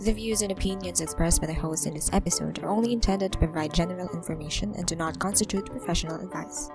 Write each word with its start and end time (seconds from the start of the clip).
The 0.00 0.16
views 0.16 0.40
and 0.40 0.48
opinions 0.48 1.04
expressed 1.04 1.44
by 1.44 1.52
the 1.52 1.60
host 1.60 1.84
in 1.84 1.92
this 1.92 2.08
episode 2.16 2.56
are 2.64 2.72
only 2.72 2.96
intended 2.96 3.36
to 3.36 3.38
provide 3.38 3.76
general 3.76 4.08
information 4.16 4.72
and 4.80 4.88
do 4.88 4.96
not 4.96 5.20
constitute 5.20 5.68
professional 5.68 6.16
advice. 6.16 6.72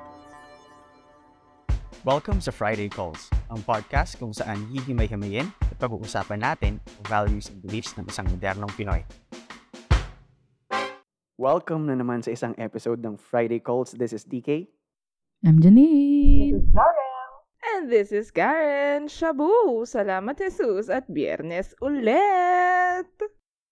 Welcome 2.06 2.38
sa 2.38 2.54
Friday 2.54 2.86
Calls, 2.86 3.34
ang 3.50 3.66
podcast 3.66 4.22
kung 4.22 4.30
saan 4.30 4.70
hihimay-himayin 4.70 5.50
at 5.58 5.74
pag-uusapan 5.82 6.38
natin 6.38 6.78
ang 6.86 7.06
values 7.10 7.50
and 7.50 7.66
beliefs 7.66 7.98
ng 7.98 8.06
isang 8.06 8.30
modernong 8.30 8.70
Pinoy. 8.78 9.02
Welcome 11.42 11.90
na 11.90 11.98
naman 11.98 12.22
sa 12.22 12.30
isang 12.30 12.54
episode 12.62 13.02
ng 13.02 13.18
Friday 13.18 13.58
Calls. 13.58 13.98
This 13.98 14.14
is 14.14 14.22
DK. 14.22 14.70
I'm 15.42 15.66
Janine. 15.66 16.62
And 17.74 17.90
this 17.90 18.14
is 18.14 18.30
Karen 18.30 19.10
Shabu. 19.10 19.82
Salamat 19.90 20.38
Jesus 20.38 20.94
at 20.94 21.10
biyernes 21.10 21.74
ulit. 21.82 22.65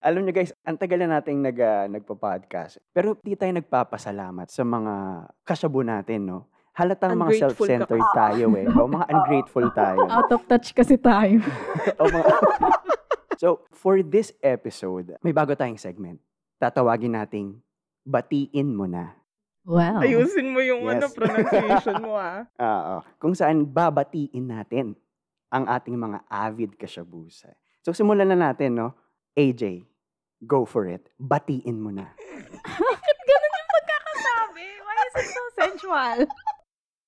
Alam 0.03 0.27
niyo 0.27 0.35
guys, 0.35 0.51
ang 0.67 0.75
tagal 0.75 0.99
na 0.99 1.19
nating 1.19 1.39
nag, 1.39 1.55
uh, 1.55 1.87
nagpa-podcast. 1.87 2.83
Pero 2.91 3.15
di 3.23 3.39
tayo 3.39 3.55
nagpapasalamat 3.55 4.51
sa 4.51 4.67
mga 4.67 4.93
kasyabo 5.47 5.79
natin, 5.79 6.27
no? 6.27 6.51
Halatang 6.75 7.15
mga 7.15 7.31
Ungrateful 7.37 7.39
ka 7.39 7.55
self-centered 7.55 8.07
tayo 8.11 8.45
eh. 8.59 8.65
O 8.67 8.89
mga 8.89 9.05
ungrateful 9.07 9.67
tayo. 9.79 10.03
Out 10.09 10.31
of 10.33 10.43
touch 10.49 10.75
kasi 10.75 10.99
tayo. 10.99 11.39
o 12.01 12.03
mga... 12.09 12.25
so, 13.41 13.63
for 13.71 14.03
this 14.03 14.35
episode, 14.43 15.15
may 15.23 15.31
bago 15.31 15.55
tayong 15.55 15.79
segment. 15.79 16.19
Tatawagin 16.59 17.15
nating 17.15 17.61
Batiin 18.03 18.75
Mo 18.75 18.89
Na. 18.89 19.15
Wow. 19.63 20.03
Ayusin 20.03 20.51
mo 20.51 20.59
yung 20.59 20.83
ano, 20.83 21.07
Yes. 21.07 21.15
pronunciation 21.15 21.95
mo 22.03 22.19
ah. 22.19 22.43
Oo. 22.59 22.95
Kung 23.23 23.31
saan 23.31 23.63
babatiin 23.63 24.51
natin 24.51 24.99
ang 25.47 25.63
ating 25.69 25.95
mga 25.95 26.27
avid 26.27 26.75
kasyabusa. 26.75 27.55
So, 27.79 27.95
simulan 27.95 28.27
na 28.27 28.51
natin, 28.51 28.75
no? 28.75 28.97
AJ, 29.33 29.89
go 30.45 30.61
for 30.61 30.85
it. 30.85 31.09
Batiin 31.17 31.81
mo 31.81 31.89
na. 31.89 32.05
Bakit 32.61 33.17
ganun 33.25 33.51
yung 33.57 33.71
pagkakasabi? 33.73 34.65
Why 34.77 34.97
is 35.09 35.13
it 35.17 35.29
so 35.33 35.43
sensual? 35.57 36.17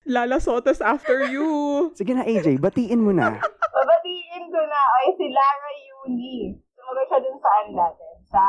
Lala 0.09 0.41
Sotos 0.41 0.81
after 0.81 1.29
you. 1.29 1.45
Sige 1.93 2.17
na, 2.17 2.25
AJ, 2.25 2.57
batiin 2.57 3.05
mo 3.05 3.13
na. 3.13 3.37
Babatiin 3.45 4.43
ko 4.49 4.57
na 4.57 4.81
ay 5.05 5.07
si 5.21 5.25
Lara 5.29 5.71
Yuni. 5.85 6.57
Sumagot 6.73 7.05
siya 7.13 7.19
dun 7.21 7.37
sa 7.37 7.49
ano 7.61 7.71
natin. 7.77 8.13
Sa, 8.25 8.41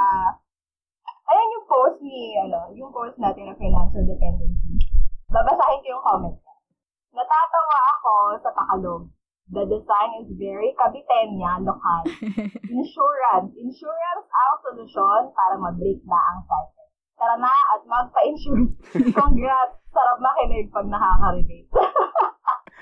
ayan 1.29 1.55
yung 1.61 1.67
post 1.69 2.01
ni, 2.01 2.33
ano, 2.41 2.73
yung 2.73 2.89
post 2.89 3.21
natin 3.21 3.45
na 3.45 3.61
financial 3.61 4.09
dependency. 4.09 4.73
Babasahin 5.29 5.85
ko 5.85 5.89
yung 6.01 6.05
comment 6.05 6.37
niya. 6.41 6.57
Natatawa 7.13 7.79
ako 7.93 8.13
sa 8.41 8.51
pakalog. 8.57 9.05
The 9.47 9.63
design 9.63 10.11
is 10.21 10.29
very 10.35 10.75
kabitenya, 10.75 11.63
lokal. 11.63 12.03
Insurance. 12.77 13.55
Insurance 13.55 14.27
ang 14.27 14.55
solusyon 14.61 15.23
para 15.31 15.55
mag-break 15.57 16.03
na 16.03 16.19
ang 16.19 16.41
cycle. 16.43 16.87
Tara 17.15 17.39
na 17.39 17.49
at 17.49 17.83
magpa-insure. 17.87 18.75
Congrats! 19.17 19.75
Sarap 19.89 20.19
makinig 20.19 20.69
pag 20.69 20.85
nakaka-relate. 20.85 21.71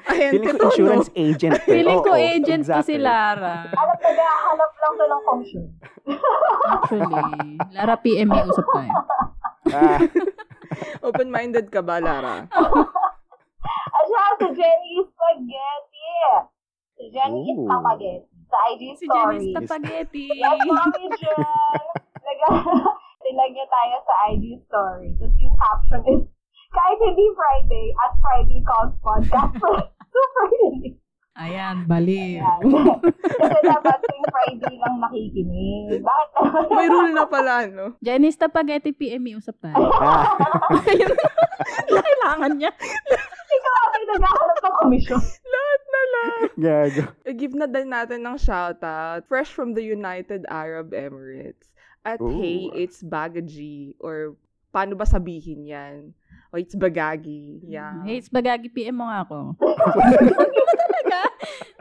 Ayan, 0.05 0.31
Feeling 0.37 0.57
ko 0.57 0.67
insurance 0.69 1.09
no? 1.09 1.17
agent. 1.17 1.55
eh. 1.55 1.65
Feeling 1.65 2.01
ko 2.01 2.11
Oo, 2.11 2.19
agent 2.19 2.61
ko 2.61 2.77
exactly. 2.77 2.89
si 2.91 2.95
Lara. 2.98 3.57
Alam, 3.67 3.97
naghahanap 3.97 4.73
lang 4.75 4.92
to 4.92 5.05
ng 5.05 5.23
function. 5.25 5.65
Actually. 6.67 7.57
Lara 7.73 7.95
PM 7.98 8.29
may 8.29 8.42
usap 8.42 8.67
tayo. 8.69 8.92
Ah, 9.70 9.98
Open-minded 11.03 11.69
ka 11.69 11.81
ba, 11.81 11.98
Lara? 11.98 12.45
At 12.48 14.05
siya, 14.05 14.25
si 14.35 14.48
Jenny 14.55 14.95
Spaghetti. 15.05 16.09
Si 17.05 17.13
Jenny 17.13 17.53
is 17.53 17.61
Ooh. 17.61 17.69
Spaghetti. 17.69 18.25
Sa 18.49 18.59
IG 18.73 18.83
Si 18.97 19.05
Jenny 19.05 19.53
story. 19.53 19.69
Spaghetti. 19.69 20.25
Yes, 20.41 20.57
mommy 20.65 21.05
Jen. 21.21 21.85
Tinag 23.21 23.51
niya 23.53 23.67
tayo 23.69 23.97
sa 24.09 24.15
IG 24.33 24.45
story. 24.65 25.13
Tapos 25.21 25.37
yung 25.37 25.53
caption 25.53 26.01
is, 26.09 26.25
kahit 26.73 26.99
hindi 27.05 27.29
Friday, 27.37 27.93
at 28.01 28.13
Friday 28.25 28.61
calls 28.64 28.97
podcast. 29.05 29.53
Super 30.17 30.47
hindi. 30.64 30.97
Ayan, 31.34 31.83
baliw. 31.84 32.39
Yan. 32.39 32.62
Kasi 33.11 33.58
dapat 33.61 33.98
yung 34.06 34.24
Friday 34.30 34.74
lang 34.78 34.96
makikinig. 35.02 35.98
Bakit? 35.98 36.70
May 36.70 36.86
rule 36.86 37.11
na 37.11 37.27
pala, 37.27 37.67
no? 37.67 37.98
Jenny 37.98 38.30
Spaghetti 38.30 38.95
PM 38.95 39.18
may 39.18 39.34
usap 39.34 39.58
tayo. 39.58 39.74
ah, 39.98 40.39
Kailangan 41.90 42.55
niya. 42.55 42.70
Ikaw 43.50 43.74
ate 43.83 43.98
naghahanap 44.06 44.58
ng 44.62 44.77
komisyon. 44.78 45.20
Lahat 45.27 45.83
na 45.84 46.02
lang. 46.06 46.30
gago. 46.55 47.02
I-give 47.27 47.55
na 47.55 47.66
din 47.66 47.90
natin 47.90 48.22
ng 48.22 48.39
shoutout. 48.39 49.27
Fresh 49.27 49.51
from 49.51 49.74
the 49.74 49.83
United 49.83 50.46
Arab 50.46 50.95
Emirates. 50.95 51.66
At 52.06 52.22
Ooh. 52.22 52.30
hey, 52.39 52.70
it's 52.72 53.02
Bagaji. 53.02 53.98
Or 53.98 54.39
paano 54.70 54.95
ba 54.95 55.02
sabihin 55.02 55.66
yan? 55.66 56.14
O 56.55 56.57
it's 56.57 56.73
Bagagi. 56.73 57.61
Yeah. 57.67 57.98
Hey, 58.07 58.17
it's 58.17 58.31
bagagi 58.31 58.70
PM 58.70 58.95
mo 58.95 59.05
nga 59.05 59.27
ako. 59.27 59.59
talaga. 59.59 61.20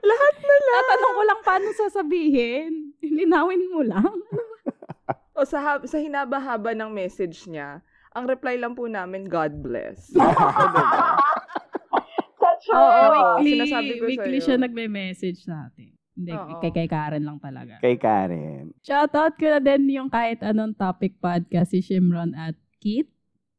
Lahat 0.02 0.36
na 0.36 0.56
lang. 0.58 0.82
Tatanong 0.82 1.14
ko 1.14 1.22
lang 1.24 1.40
paano 1.46 1.68
sasabihin. 1.78 2.72
Linawin 3.00 3.64
mo 3.70 3.82
lang. 3.86 4.10
O 5.34 5.44
sa, 5.44 5.60
hab- 5.60 5.86
sa 5.86 5.98
hinaba-haba 5.98 6.74
ng 6.74 6.90
message 6.90 7.46
niya, 7.46 7.82
ang 8.12 8.26
reply 8.26 8.54
lang 8.54 8.74
po 8.74 8.86
namin, 8.86 9.26
God 9.26 9.60
bless. 9.60 10.10
Sa 10.14 10.22
true. 12.62 12.72
Oo, 12.72 12.78
Oo, 12.78 13.42
weekly. 13.42 13.52
sinasabi 13.58 13.92
ko 13.94 14.02
weekly 14.06 14.38
sa'yo. 14.38 14.46
siya 14.46 14.56
nagme-message 14.60 15.40
sa 15.42 15.54
atin. 15.66 15.92
Hindi, 16.14 16.32
Oo. 16.32 16.60
kay, 16.60 16.70
kay 16.70 16.86
Karen 16.86 17.24
lang 17.24 17.38
talaga. 17.40 17.74
Kay 17.80 17.96
Karen. 17.98 18.72
Shoutout 18.82 19.34
ko 19.36 19.46
na 19.48 19.58
din 19.58 19.90
yung 19.90 20.08
kahit 20.08 20.40
anong 20.42 20.76
topic 20.76 21.18
podcast 21.18 21.72
si 21.72 21.80
Shimron 21.82 22.32
at 22.36 22.54
Kit. 22.78 23.08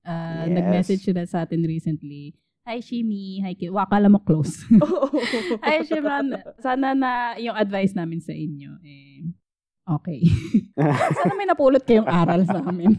Uh, 0.05 0.45
Yes. 0.45 0.53
Nag-message 0.53 1.03
sila 1.03 1.25
sa 1.25 1.49
atin 1.49 1.65
recently. 1.65 2.37
Hi, 2.65 2.81
Shimi. 2.81 3.41
Hi, 3.41 3.53
Kit. 3.53 3.69
Wakala 3.69 4.09
mo 4.09 4.21
close. 4.21 4.65
Oo. 4.73 5.09
Hi, 5.65 5.81
Shimron. 5.81 6.33
Sana 6.61 6.93
na 6.93 7.37
yung 7.37 7.57
advice 7.57 7.93
namin 7.93 8.21
sa 8.21 8.33
inyo, 8.33 8.81
eh, 8.81 9.21
okay. 9.85 10.25
Sana 11.21 11.33
may 11.35 11.45
napulot 11.45 11.85
kayong 11.85 12.09
aral 12.09 12.45
sa 12.45 12.65
amin. 12.65 12.97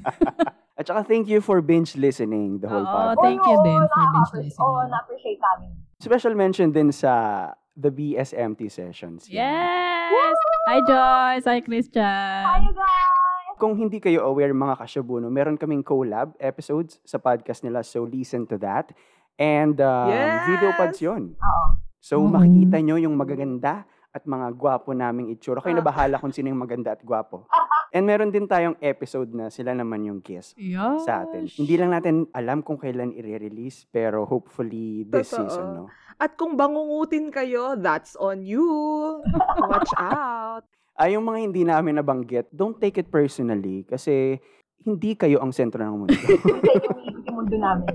At 0.76 0.86
saka 0.86 1.02
thank 1.02 1.26
you 1.26 1.40
for 1.40 1.62
binge 1.62 1.96
listening 1.96 2.60
the 2.60 2.68
whole 2.68 2.84
podcast. 2.84 3.22
thank 3.24 3.42
you 3.42 3.58
din 3.64 3.82
for 3.86 4.06
binge 4.12 4.34
listening. 4.44 4.66
Oo, 4.66 4.82
na-appreciate 4.86 5.42
namin. 5.42 5.70
Special 5.98 6.34
mention 6.36 6.70
din 6.70 6.90
sa 6.92 7.12
the 7.74 7.90
BSMT 7.90 8.70
sessions. 8.70 9.26
Yes! 9.32 10.36
Hi, 10.68 10.80
Joyce. 10.84 11.46
Hi, 11.48 11.60
Christian. 11.62 12.44
Hi, 12.46 12.62
you 12.62 12.74
guys! 12.74 13.15
Kung 13.56 13.74
hindi 13.74 13.98
kayo 13.98 14.24
aware 14.24 14.52
mga 14.52 14.76
kasyabuno, 14.78 15.28
meron 15.28 15.56
kaming 15.56 15.80
collab 15.80 16.36
episodes 16.38 17.00
sa 17.02 17.18
podcast 17.18 17.62
nila. 17.62 17.82
So 17.82 18.04
listen 18.04 18.44
to 18.46 18.60
that. 18.60 18.92
And 19.36 19.80
um, 19.80 20.08
Yes! 20.08 20.44
video 20.46 20.72
pods 20.74 21.00
yun. 21.00 21.24
Oo. 21.34 21.66
So 21.98 22.20
Oo. 22.20 22.28
makikita 22.28 22.78
nyo 22.80 22.96
yung 22.98 23.16
magaganda 23.16 23.84
at 24.10 24.24
mga 24.24 24.54
gwapo 24.54 24.92
naming 24.92 25.28
itsura. 25.30 25.60
Kayo 25.60 25.76
Ah. 25.76 25.80
na 25.80 25.86
bahala 25.86 26.16
kung 26.18 26.32
sino 26.32 26.48
yung 26.48 26.60
maganda 26.60 26.92
at 26.92 27.02
gwapo. 27.02 27.48
And 27.96 28.04
meron 28.04 28.28
din 28.28 28.44
tayong 28.44 28.76
episode 28.78 29.32
na 29.32 29.48
sila 29.48 29.72
naman 29.72 30.04
yung 30.04 30.20
kiss 30.20 30.52
Yes. 30.56 31.04
sa 31.04 31.24
atin. 31.24 31.48
Hindi 31.48 31.76
lang 31.76 31.92
natin 31.92 32.16
alam 32.30 32.60
kung 32.60 32.76
kailan 32.76 33.12
i-release 33.12 33.88
pero 33.88 34.24
hopefully 34.24 35.04
this 35.06 35.32
Totoo. 35.32 35.40
season, 35.42 35.68
no? 35.74 35.84
At 36.16 36.36
kung 36.36 36.56
bangungutin 36.56 37.28
kayo, 37.28 37.76
that's 37.76 38.16
on 38.16 38.44
you. 38.44 38.64
Watch 39.66 39.92
out. 39.96 40.68
Ay, 40.95 41.19
yung 41.19 41.28
mga 41.28 41.39
hindi 41.44 41.67
namin 41.67 42.00
nabanggit, 42.00 42.47
don't 42.56 42.79
take 42.79 42.95
it 42.95 43.11
personally 43.11 43.83
kasi 43.83 44.39
hindi 44.88 45.11
kayo 45.19 45.44
ang 45.44 45.51
sentro 45.51 45.83
ng 45.83 46.07
mundo. 46.07 46.16
Iikot 46.16 47.23
yung 47.28 47.35
mundo 47.35 47.56
namin. 47.59 47.91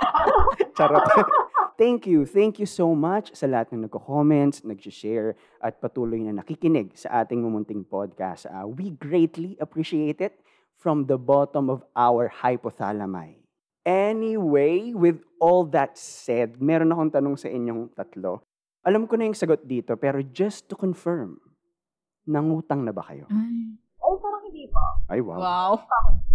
Charot. 0.78 1.02
thank 1.80 2.06
you. 2.06 2.22
Thank 2.22 2.62
you 2.62 2.70
so 2.70 2.94
much 2.94 3.34
sa 3.34 3.50
lahat 3.50 3.74
ng 3.74 3.90
nagko-comments, 3.90 4.62
nag-share, 4.62 5.34
at 5.58 5.82
patuloy 5.82 6.22
na 6.22 6.38
nakikinig 6.38 6.94
sa 6.94 7.26
ating 7.26 7.42
mumunting 7.42 7.82
podcast. 7.82 8.46
Uh, 8.46 8.70
we 8.70 8.94
greatly 8.94 9.58
appreciate 9.58 10.22
it 10.22 10.38
from 10.78 11.10
the 11.10 11.18
bottom 11.18 11.66
of 11.66 11.82
our 11.98 12.30
hypothalami. 12.30 13.42
Anyway, 13.82 14.94
with 14.94 15.18
all 15.42 15.66
that 15.66 15.98
said, 15.98 16.62
meron 16.62 16.94
akong 16.94 17.10
tanong 17.10 17.34
sa 17.34 17.50
inyong 17.50 17.90
tatlo. 17.90 18.44
Alam 18.86 19.10
ko 19.10 19.18
na 19.18 19.26
yung 19.26 19.34
sagot 19.34 19.66
dito, 19.66 19.98
pero 19.98 20.22
just 20.22 20.70
to 20.70 20.78
confirm, 20.78 21.42
nangutang 22.24 22.82
na 22.82 22.92
ba 22.92 23.02
kayo? 23.02 23.24
Ay, 23.28 23.76
Ay, 24.00 24.14
parang 24.16 24.42
hindi 24.44 24.64
pa. 24.66 24.84
Ay, 25.06 25.20
wow. 25.20 25.38
wow. 25.38 25.72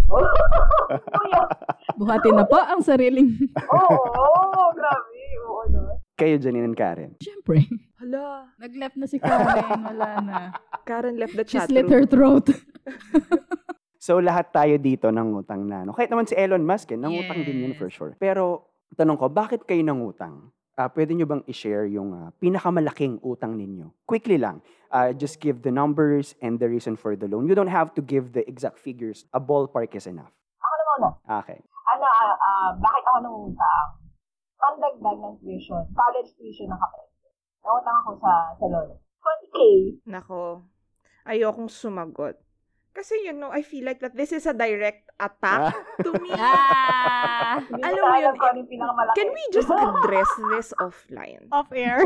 Kuya. 0.06 1.42
Buhati 2.00 2.30
na 2.30 2.46
po 2.46 2.58
ang 2.58 2.80
sariling. 2.80 3.36
Oo, 3.58 3.96
oh, 4.16 4.70
grabe. 4.72 5.20
Oo, 5.42 5.62
no. 5.70 5.82
Kayo, 6.16 6.38
Janine 6.38 6.66
and 6.66 6.78
Karen. 6.78 7.18
Siyempre. 7.20 7.66
Hala, 7.98 8.48
Nag-left 8.56 8.96
na 8.96 9.06
si 9.06 9.18
Karen. 9.18 9.66
Wala 9.84 10.10
na. 10.22 10.38
Karen 10.84 11.18
left 11.18 11.36
the 11.36 11.44
She 11.44 11.58
chat 11.58 11.68
slit 11.68 11.90
room. 11.90 11.92
her 11.92 12.04
throat. 12.06 12.46
So 13.98 14.22
lahat 14.22 14.54
tayo 14.54 14.78
dito 14.78 15.10
nangutang 15.10 15.66
na. 15.66 15.82
No? 15.82 15.98
Kahit 15.98 16.14
naman 16.14 16.30
si 16.30 16.38
Elon 16.38 16.62
Musk, 16.62 16.94
eh, 16.94 17.00
nangutang 17.00 17.42
din 17.42 17.66
yun 17.66 17.74
Yes. 17.74 17.80
for 17.82 17.90
sure. 17.90 18.14
Pero 18.16 18.70
tanong 18.94 19.18
ko, 19.18 19.26
bakit 19.28 19.66
kayo 19.66 19.82
nangutang? 19.82 20.54
Ah, 20.76 20.92
pwede 20.92 21.16
nyo 21.16 21.26
bang 21.28 21.44
i-share 21.48 21.88
yung 21.88 22.12
ah, 22.14 22.30
pinakamalaking 22.40 23.20
utang 23.24 23.56
ninyo? 23.56 23.92
Quickly 24.04 24.36
lang. 24.40 24.60
Ah, 24.92 25.12
just 25.16 25.40
give 25.40 25.64
the 25.64 25.72
numbers 25.72 26.36
and 26.44 26.60
the 26.60 26.68
reason 26.68 26.96
for 26.96 27.16
the 27.16 27.28
loan. 27.28 27.48
You 27.48 27.56
don't 27.56 27.72
have 27.72 27.96
to 27.96 28.02
give 28.04 28.36
the 28.36 28.44
exact 28.48 28.80
figures. 28.80 29.26
A 29.34 29.40
ballpark 29.40 29.96
is 29.96 30.08
enough. 30.08 30.32
Ako 30.60 30.74
na 30.76 30.84
muna. 30.86 31.10
Okay. 31.44 31.60
Ano, 31.96 32.06
ah, 32.06 32.36
ah, 32.36 32.70
bakit 32.80 33.04
ako 33.08 33.18
nangutang? 33.24 33.90
Pandagdag 34.56 35.18
ng 35.20 35.36
tuition. 35.44 35.84
College 35.96 36.30
tuition 36.40 36.68
ng 36.72 36.80
kapatid. 36.80 37.12
ko. 37.12 37.28
Nangutang 37.66 37.98
ako 38.04 38.12
sa, 38.22 38.32
sa 38.56 38.66
lolo. 38.70 38.96
20K. 39.26 39.58
Nako, 40.06 40.62
ayokong 41.26 41.72
sumagot. 41.72 42.45
Kasi, 42.96 43.28
you 43.28 43.36
know, 43.36 43.52
I 43.52 43.60
feel 43.60 43.84
like 43.84 44.00
that 44.00 44.16
this 44.16 44.32
is 44.32 44.48
a 44.48 44.56
direct 44.56 45.12
attack 45.20 45.76
to 46.00 46.16
me. 46.16 46.32
Ah! 46.40 47.60
Alam 47.60 48.00
mo 48.00 48.16
yun, 48.16 48.36
ano. 48.40 49.12
Can 49.20 49.30
we 49.36 49.44
just 49.52 49.68
address 49.68 50.32
this 50.56 50.72
offline? 50.84 51.52
Off 51.52 51.68
air. 51.76 52.00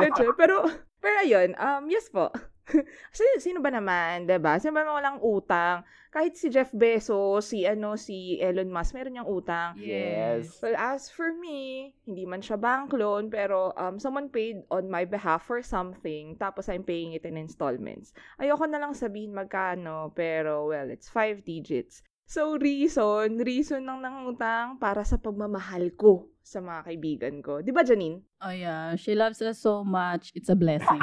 Medyo, 0.00 0.32
pero, 0.40 0.64
pero 1.04 1.16
ayun, 1.20 1.52
um, 1.60 1.92
yes 1.92 2.08
po. 2.08 2.32
Kasi 3.12 3.22
sino 3.40 3.60
ba 3.60 3.68
naman, 3.68 4.24
'di 4.24 4.40
ba? 4.40 4.56
Sino 4.56 4.72
ba 4.72 4.82
naman 4.84 4.96
walang 4.96 5.18
utang? 5.20 5.84
Kahit 6.14 6.38
si 6.38 6.46
Jeff 6.46 6.70
Bezos, 6.70 7.50
si 7.50 7.66
ano, 7.66 7.98
si 7.98 8.38
Elon 8.38 8.70
Musk, 8.70 8.94
meron 8.94 9.18
niyang 9.18 9.26
utang. 9.26 9.74
Yes. 9.74 10.62
Well, 10.62 10.78
as 10.78 11.10
for 11.10 11.34
me, 11.34 11.90
hindi 12.06 12.22
man 12.22 12.38
siya 12.38 12.54
bank 12.54 12.94
loan, 12.94 13.28
pero 13.28 13.74
um, 13.74 13.98
someone 13.98 14.30
paid 14.30 14.62
on 14.70 14.86
my 14.86 15.02
behalf 15.02 15.42
for 15.42 15.58
something, 15.58 16.38
tapos 16.38 16.70
I'm 16.70 16.86
paying 16.86 17.18
it 17.18 17.26
in 17.26 17.34
installments. 17.34 18.14
Ayoko 18.38 18.70
na 18.70 18.78
lang 18.78 18.94
sabihin 18.94 19.34
magkano, 19.34 20.14
pero 20.14 20.70
well, 20.70 20.86
it's 20.86 21.10
five 21.10 21.42
digits. 21.42 22.06
So, 22.24 22.56
reason, 22.56 23.40
reason 23.44 23.84
ng 23.84 24.00
nangutang 24.00 24.80
para 24.80 25.04
sa 25.04 25.20
pagmamahal 25.20 25.92
ko 25.94 26.32
sa 26.40 26.60
mga 26.60 26.80
kaibigan 26.88 27.36
ko. 27.44 27.60
Di 27.60 27.72
ba, 27.72 27.84
Janine? 27.84 28.24
Oh 28.40 28.52
yeah, 28.52 28.96
she 28.96 29.16
loves 29.16 29.40
us 29.44 29.60
so 29.60 29.84
much. 29.84 30.32
It's 30.36 30.48
a 30.48 30.56
blessing. 30.56 31.00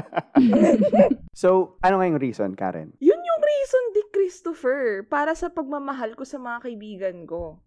so, 1.42 1.76
ano 1.84 2.00
nga 2.00 2.08
yung 2.08 2.20
reason, 2.20 2.56
Karen? 2.56 2.92
Yun 3.00 3.20
yung 3.20 3.40
reason, 3.40 3.82
di 3.96 4.04
Christopher, 4.12 5.04
para 5.08 5.36
sa 5.36 5.52
pagmamahal 5.52 6.16
ko 6.16 6.24
sa 6.24 6.40
mga 6.40 6.58
kaibigan 6.64 7.28
ko. 7.28 7.60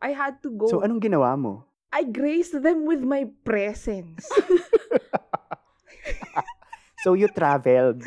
I 0.00 0.12
had 0.12 0.40
to 0.44 0.52
go. 0.52 0.68
So, 0.68 0.84
anong 0.84 1.04
ginawa 1.04 1.36
mo? 1.36 1.68
I 1.92 2.04
graced 2.04 2.56
them 2.60 2.84
with 2.84 3.00
my 3.00 3.28
presence. 3.44 4.28
So, 7.06 7.14
you 7.14 7.30
traveled. 7.30 8.02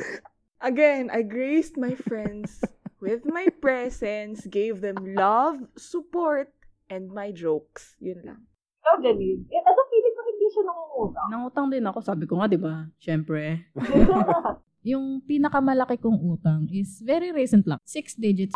Again, 0.60 1.08
I 1.08 1.24
graced 1.24 1.80
my 1.80 1.96
friends 1.96 2.60
with 3.00 3.24
my 3.26 3.48
presence, 3.60 4.46
gave 4.48 4.80
them 4.80 5.16
love, 5.16 5.60
support, 5.76 6.52
and 6.88 7.12
my 7.12 7.32
jokes. 7.32 7.96
Yun 8.00 8.22
lang. 8.24 8.40
Ikaw, 8.84 8.96
Janine. 9.04 9.44
Eh, 9.48 9.62
ano 9.62 9.80
feeling 9.88 10.16
ko 10.16 10.22
hindi 10.24 10.48
siya 10.50 10.64
nangungutang? 10.66 11.28
Nangutang 11.32 11.68
din 11.70 11.86
ako, 11.86 12.00
sabi 12.00 12.24
ko 12.28 12.34
nga, 12.40 12.48
di 12.48 12.60
ba? 12.60 12.88
Siyempre. 13.00 13.70
Yung 14.90 15.20
pinakamalaki 15.28 16.00
kong 16.00 16.20
utang 16.24 16.72
is 16.72 17.04
very 17.04 17.36
recent 17.36 17.68
lang. 17.68 17.80
Six 17.84 18.16
digits 18.16 18.56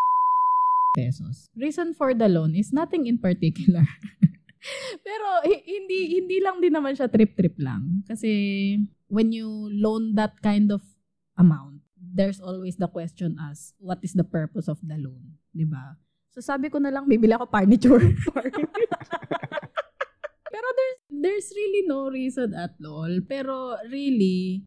pesos. 0.94 1.50
Reason 1.58 1.90
for 1.92 2.14
the 2.14 2.30
loan 2.30 2.54
is 2.54 2.70
nothing 2.70 3.10
in 3.10 3.18
particular. 3.18 3.82
Pero 5.06 5.26
hi- 5.44 5.66
hindi 5.66 6.22
hindi 6.22 6.38
lang 6.38 6.62
din 6.62 6.72
naman 6.72 6.94
siya 6.94 7.10
trip-trip 7.10 7.58
lang. 7.58 8.06
Kasi 8.06 8.30
when 9.10 9.34
you 9.34 9.68
loan 9.74 10.14
that 10.14 10.38
kind 10.40 10.70
of 10.70 10.80
amount, 11.34 11.73
there's 12.14 12.38
always 12.38 12.78
the 12.78 12.86
question 12.86 13.34
as 13.50 13.74
what 13.82 13.98
is 14.06 14.14
the 14.14 14.22
purpose 14.22 14.70
of 14.70 14.78
the 14.86 14.94
loan, 14.94 15.34
'di 15.50 15.66
ba? 15.66 15.98
So 16.30 16.38
sabi 16.38 16.70
ko 16.70 16.78
na 16.78 16.94
lang 16.94 17.10
bibili 17.10 17.34
ako 17.34 17.50
furniture. 17.50 17.98
Pero 20.54 20.68
there's 20.78 21.00
there's 21.10 21.48
really 21.50 21.82
no 21.90 22.06
reason 22.06 22.54
at 22.54 22.78
all. 22.78 23.10
Pero 23.26 23.74
really 23.90 24.62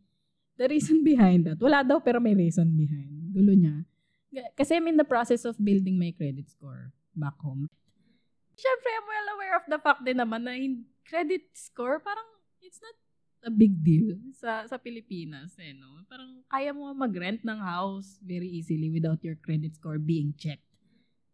the 0.60 0.68
reason 0.68 1.08
behind 1.08 1.48
that, 1.48 1.60
wala 1.64 1.88
daw 1.88 2.04
pero 2.04 2.20
may 2.20 2.36
reason 2.36 2.76
behind. 2.76 3.32
Gulo 3.32 3.56
niya. 3.56 3.88
Kasi 4.60 4.76
I'm 4.76 4.92
in 4.92 5.00
the 5.00 5.08
process 5.08 5.48
of 5.48 5.56
building 5.56 5.96
my 5.96 6.12
credit 6.12 6.52
score 6.52 6.92
back 7.16 7.40
home. 7.40 7.72
Siyempre, 8.58 8.90
I'm 8.90 9.08
well 9.08 9.28
aware 9.38 9.56
of 9.56 9.66
the 9.70 9.80
fact 9.80 10.02
din 10.02 10.18
naman 10.18 10.44
na 10.44 10.58
in 10.58 10.90
credit 11.06 11.46
score, 11.54 12.02
parang 12.02 12.26
it's 12.60 12.82
not 12.82 12.98
a 13.46 13.52
big 13.52 13.78
deal 13.84 14.18
sa 14.34 14.66
sa 14.66 14.78
Pilipinas. 14.82 15.54
Eh, 15.62 15.74
no? 15.76 16.02
Parang 16.10 16.42
kaya 16.50 16.74
mo 16.74 16.92
mag-rent 16.94 17.42
ng 17.46 17.60
house 17.62 18.18
very 18.24 18.50
easily 18.50 18.90
without 18.90 19.22
your 19.22 19.38
credit 19.40 19.78
score 19.78 20.02
being 20.02 20.34
checked. 20.38 20.66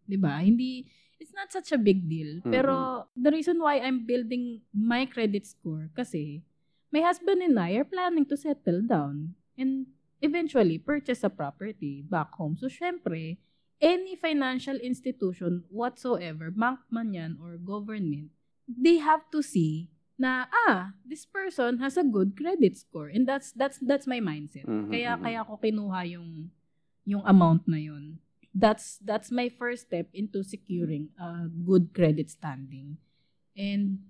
'Di 0.07 0.19
ba? 0.19 0.43
Hindi, 0.43 0.87
it's 1.19 1.31
not 1.31 1.49
such 1.51 1.71
a 1.71 1.79
big 1.79 2.07
deal. 2.11 2.43
Pero 2.43 3.07
the 3.15 3.31
reason 3.31 3.59
why 3.61 3.79
I'm 3.79 4.03
building 4.03 4.63
my 4.75 5.07
credit 5.07 5.47
score 5.47 5.87
kasi 5.95 6.43
my 6.91 7.01
husband 7.01 7.41
and 7.41 7.57
I 7.57 7.79
are 7.79 7.87
planning 7.87 8.27
to 8.29 8.37
settle 8.37 8.83
down 8.85 9.33
and 9.57 9.89
eventually 10.21 10.77
purchase 10.77 11.23
a 11.23 11.31
property 11.33 12.05
back 12.05 12.31
home. 12.37 12.55
So, 12.55 12.69
syempre, 12.69 13.41
any 13.81 14.15
financial 14.15 14.77
institution 14.79 15.67
whatsoever, 15.67 16.53
bank 16.53 16.79
man 16.93 17.11
yan 17.11 17.31
or 17.41 17.59
government, 17.59 18.31
they 18.67 19.01
have 19.03 19.27
to 19.33 19.43
see 19.43 19.92
na, 20.15 20.45
ah, 20.69 20.93
this 21.01 21.25
person 21.25 21.81
has 21.81 21.97
a 21.97 22.05
good 22.05 22.37
credit 22.37 22.77
score. 22.77 23.09
And 23.09 23.25
that's 23.25 23.51
that's 23.53 23.81
that's 23.81 24.05
my 24.05 24.21
mindset. 24.21 24.65
Mhm, 24.65 24.89
Kaya 24.93 25.11
mhm. 25.17 25.21
kaya 25.23 25.39
ako 25.41 25.53
kinuha 25.59 25.99
yung 26.13 26.49
yung 27.03 27.23
amount 27.25 27.65
na 27.67 27.79
yun. 27.81 28.21
That's 28.53 29.01
that's 29.01 29.33
my 29.33 29.49
first 29.49 29.89
step 29.89 30.13
into 30.13 30.45
securing 30.45 31.09
a 31.17 31.49
good 31.49 31.89
credit 31.91 32.29
standing. 32.29 33.01
And 33.57 34.05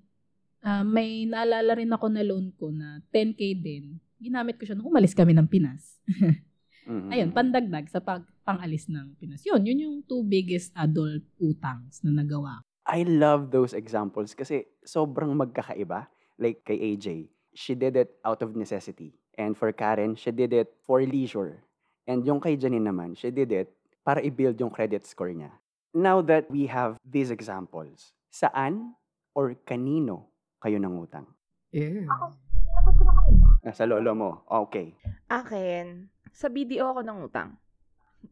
ah, 0.60 0.84
may 0.84 1.24
naalala 1.24 1.80
rin 1.80 1.92
ako 1.92 2.12
na 2.12 2.24
loan 2.24 2.52
ko 2.60 2.70
na 2.70 3.00
10k 3.12 3.42
din. 3.56 3.98
Ginamit 4.20 4.60
ko 4.60 4.68
siya 4.68 4.76
nung 4.76 4.92
umalis 4.92 5.16
kami 5.16 5.32
ng 5.36 5.48
Pinas. 5.48 6.00
Mhm. 6.84 7.10
Ayun, 7.16 7.30
pandagdag 7.32 7.88
sa 7.88 8.04
pag 8.04 8.28
pangalis 8.44 8.92
ng 8.92 9.16
Pinas. 9.16 9.40
Yun, 9.48 9.64
yun 9.64 9.80
yung 9.88 9.98
two 10.04 10.20
biggest 10.20 10.76
adult 10.76 11.24
utangs 11.40 12.04
na 12.04 12.12
nagawa. 12.12 12.60
I 12.84 13.08
love 13.08 13.52
those 13.52 13.72
examples 13.72 14.36
kasi 14.36 14.68
sobrang 14.84 15.32
magkakaiba. 15.40 16.08
Like 16.36 16.68
kay 16.68 16.96
AJ, 16.96 17.32
she 17.56 17.74
did 17.78 17.96
it 17.96 18.20
out 18.28 18.44
of 18.44 18.58
necessity. 18.60 19.16
And 19.40 19.56
for 19.56 19.72
Karen, 19.72 20.16
she 20.20 20.30
did 20.36 20.52
it 20.52 20.76
for 20.84 21.00
leisure. 21.02 21.64
And 22.06 22.28
yung 22.28 22.44
kay 22.44 22.60
Janine 22.60 22.84
naman, 22.84 23.16
she 23.16 23.32
did 23.32 23.52
it 23.56 23.72
para 24.04 24.20
i-build 24.20 24.60
yung 24.60 24.70
credit 24.70 25.08
score 25.08 25.32
niya. 25.32 25.56
Now 25.96 26.20
that 26.28 26.52
we 26.52 26.68
have 26.68 27.00
these 27.06 27.32
examples, 27.32 28.12
saan 28.34 28.98
or 29.32 29.56
kanino 29.64 30.28
kayo 30.60 30.82
nangutang? 30.82 31.30
Ako, 31.72 32.26
sinagot 32.36 32.94
ko 32.98 33.04
na 33.08 33.14
kanina. 33.16 33.48
Ah, 33.64 33.74
Sa 33.74 33.86
lolo 33.88 34.12
mo. 34.12 34.30
Okay. 34.68 34.92
Akin, 35.32 36.12
sa 36.36 36.52
BDO 36.52 36.84
ako 36.92 37.02
ng 37.06 37.20
utang. 37.24 37.56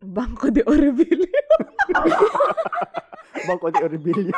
Banco 0.02 0.52
de 0.52 0.66
Orbilio. 0.68 1.28
Banco 3.48 3.72
de 3.72 3.80
Orbilio. 3.84 4.38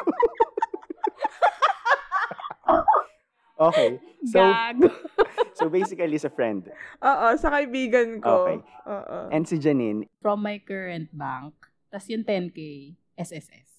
okay. 3.58 4.00
So, 4.26 4.40
Gago. 4.40 4.90
so 5.58 5.70
basically, 5.70 6.18
sa 6.18 6.32
friend. 6.32 6.72
Oo, 7.04 7.28
sa 7.38 7.52
kaibigan 7.52 8.24
ko. 8.24 8.48
Okay. 8.48 8.58
Oo. 8.88 9.18
And 9.30 9.44
si 9.48 9.60
Janine, 9.60 10.08
From 10.24 10.42
my 10.42 10.60
current 10.64 11.12
bank, 11.12 11.54
tas 11.92 12.08
yung 12.10 12.24
10k, 12.24 12.94
SSS. 13.20 13.70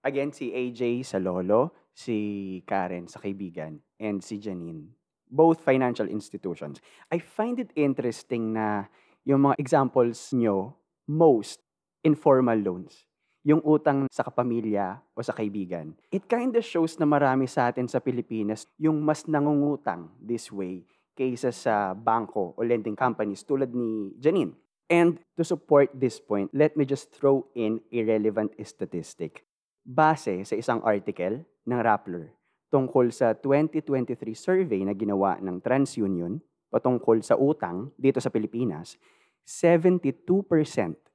Again, 0.00 0.32
si 0.32 0.48
AJ 0.48 1.04
sa 1.04 1.18
lolo, 1.20 1.76
si 1.92 2.62
Karen 2.64 3.04
sa 3.04 3.20
kaibigan, 3.20 3.76
and 4.00 4.24
si 4.24 4.40
Janine. 4.40 4.96
Both 5.30 5.62
financial 5.62 6.08
institutions. 6.08 6.80
I 7.12 7.20
find 7.20 7.60
it 7.60 7.70
interesting 7.76 8.56
na 8.56 8.90
yung 9.22 9.46
mga 9.46 9.60
examples 9.60 10.32
nyo, 10.32 10.74
most 11.06 11.60
informal 12.04 12.58
loans. 12.60 13.06
Yung 13.40 13.64
utang 13.64 14.04
sa 14.12 14.20
kapamilya 14.20 15.00
o 15.16 15.24
sa 15.24 15.32
kaibigan. 15.32 15.96
It 16.12 16.28
kind 16.28 16.52
of 16.52 16.60
shows 16.60 17.00
na 17.00 17.08
marami 17.08 17.48
sa 17.48 17.72
atin 17.72 17.88
sa 17.88 18.04
Pilipinas 18.04 18.68
yung 18.76 19.00
mas 19.00 19.24
nangungutang 19.24 20.12
this 20.20 20.52
way 20.52 20.84
kaysa 21.16 21.48
sa 21.48 21.96
bangko 21.96 22.52
o 22.52 22.60
lending 22.60 22.96
companies 22.96 23.40
tulad 23.48 23.72
ni 23.72 24.12
Janine. 24.20 24.52
And 24.90 25.22
to 25.38 25.46
support 25.46 25.88
this 25.96 26.20
point, 26.20 26.52
let 26.52 26.76
me 26.76 26.84
just 26.84 27.14
throw 27.16 27.48
in 27.56 27.80
a 27.94 28.04
relevant 28.04 28.58
statistic 28.60 29.46
base 29.80 30.44
sa 30.44 30.54
isang 30.58 30.84
article 30.84 31.46
ng 31.64 31.80
Rappler 31.80 32.36
tungkol 32.70 33.10
sa 33.10 33.34
2023 33.34 34.14
survey 34.32 34.80
na 34.86 34.94
ginawa 34.94 35.36
ng 35.42 35.58
TransUnion 35.58 36.38
patungkol 36.70 37.18
sa 37.20 37.34
utang 37.34 37.90
dito 37.98 38.22
sa 38.22 38.30
Pilipinas, 38.30 38.94
72% 39.42 41.09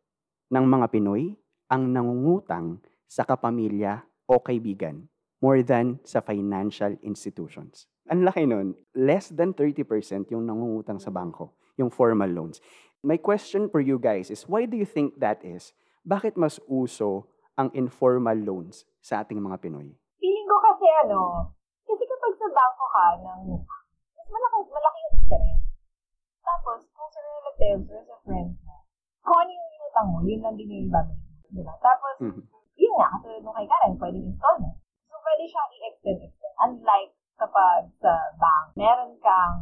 ng 0.51 0.65
mga 0.65 0.85
Pinoy 0.93 1.33
ang 1.71 1.89
nangungutang 1.89 2.81
sa 3.05 3.25
kapamilya 3.25 4.05
o 4.29 4.41
kaibigan 4.41 5.09
more 5.41 5.61
than 5.61 6.01
sa 6.01 6.21
financial 6.25 6.97
institutions. 7.05 7.85
Ang 8.09 8.25
laki 8.25 8.45
nun, 8.45 8.77
less 8.93 9.33
than 9.33 9.53
30% 9.53 10.29
yung 10.29 10.45
nangungutang 10.45 11.01
sa 11.01 11.09
bangko, 11.09 11.57
yung 11.77 11.89
formal 11.89 12.29
loans. 12.29 12.61
My 13.05 13.17
question 13.17 13.69
for 13.69 13.81
you 13.81 14.01
guys 14.01 14.33
is, 14.33 14.45
why 14.49 14.65
do 14.65 14.77
you 14.77 14.85
think 14.85 15.17
that 15.21 15.41
is? 15.45 15.73
Bakit 16.05 16.37
mas 16.37 16.61
uso 16.69 17.29
ang 17.57 17.73
informal 17.73 18.37
loans 18.37 18.85
sa 19.01 19.25
ating 19.25 19.41
mga 19.41 19.57
Pinoy? 19.61 19.89
Feeling 20.21 20.47
ko 20.49 20.57
kasi 20.61 20.85
ano, 21.05 21.49
kasi 21.85 22.03
kapag 22.05 22.33
sa 22.37 22.47
bangko 22.49 22.85
ka 22.89 23.05
ng 23.21 23.41
malaki, 24.29 24.57
malaki 24.69 24.99
yung 25.01 25.15
interest. 25.21 25.63
Tapos, 26.45 26.79
kung 26.93 27.09
sa 27.09 27.19
relatives 27.21 27.85
or 27.89 28.01
sa 28.05 28.15
friends 28.21 28.57
mo, 28.61 28.75
kung 29.25 29.37
ano 29.41 29.51
yung 29.53 29.64
inutang 29.95 30.11
mo, 30.11 30.19
yun 30.27 30.43
lang 30.43 30.55
din 30.59 30.67
yung 30.67 30.85
ibabalik. 30.91 31.19
Di 31.55 31.61
ba? 31.63 31.73
Tapos, 31.79 32.15
Mhm. 32.19 32.43
yun 32.75 32.93
nga, 32.99 33.07
katulad 33.15 33.39
nung 33.47 33.55
kay 33.55 33.67
Karen, 33.71 33.93
pwedeng 33.95 34.27
installment. 34.27 34.75
So, 35.07 35.15
pwede 35.23 35.43
siyang 35.47 35.71
i-extend, 35.71 36.19
extend. 36.27 36.55
Unlike 36.59 37.11
kapag 37.39 37.81
sa 38.03 38.11
bank, 38.35 38.65
meron 38.75 39.15
kang 39.23 39.55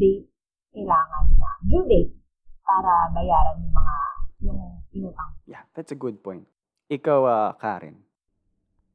date 0.00 0.24
kailangan 0.72 1.24
na 1.36 1.50
due 1.68 1.84
date 1.84 2.12
para 2.64 3.12
bayaran 3.12 3.60
yung 3.60 3.76
mga 3.76 3.96
yung 4.40 4.60
inutang. 4.96 5.32
Yeah, 5.44 5.68
that's 5.76 5.92
a 5.92 6.00
good 6.00 6.24
point. 6.24 6.48
Ikaw, 6.88 7.20
ah, 7.28 7.52
Karen. 7.60 8.08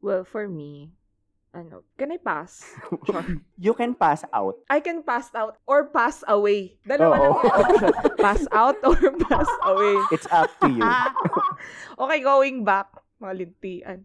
Well, 0.01 0.25
for 0.25 0.50
me, 0.50 0.98
can 2.10 2.18
I 2.18 2.22
pass? 2.25 2.66
You 3.62 3.78
can 3.78 3.94
pass 3.94 4.25
out. 4.34 4.58
I 4.66 4.80
can 4.82 5.04
pass 5.06 5.30
out 5.38 5.62
or 5.70 5.94
pass 5.94 6.25
away. 6.25 6.82
Dalawa 6.82 7.13
Oo. 7.13 7.22
lang 7.22 7.30
yung 7.30 7.54
option. 7.62 7.92
pass 8.18 8.44
out 8.50 8.82
or 8.82 8.98
pass 9.30 9.50
away. 9.70 9.94
It's 10.10 10.25
up 10.34 10.50
to 10.66 10.68
you. 10.74 10.82
okay, 12.01 12.20
going 12.25 12.66
back, 12.66 12.89
mga 13.22 13.46
lintian. 13.46 14.00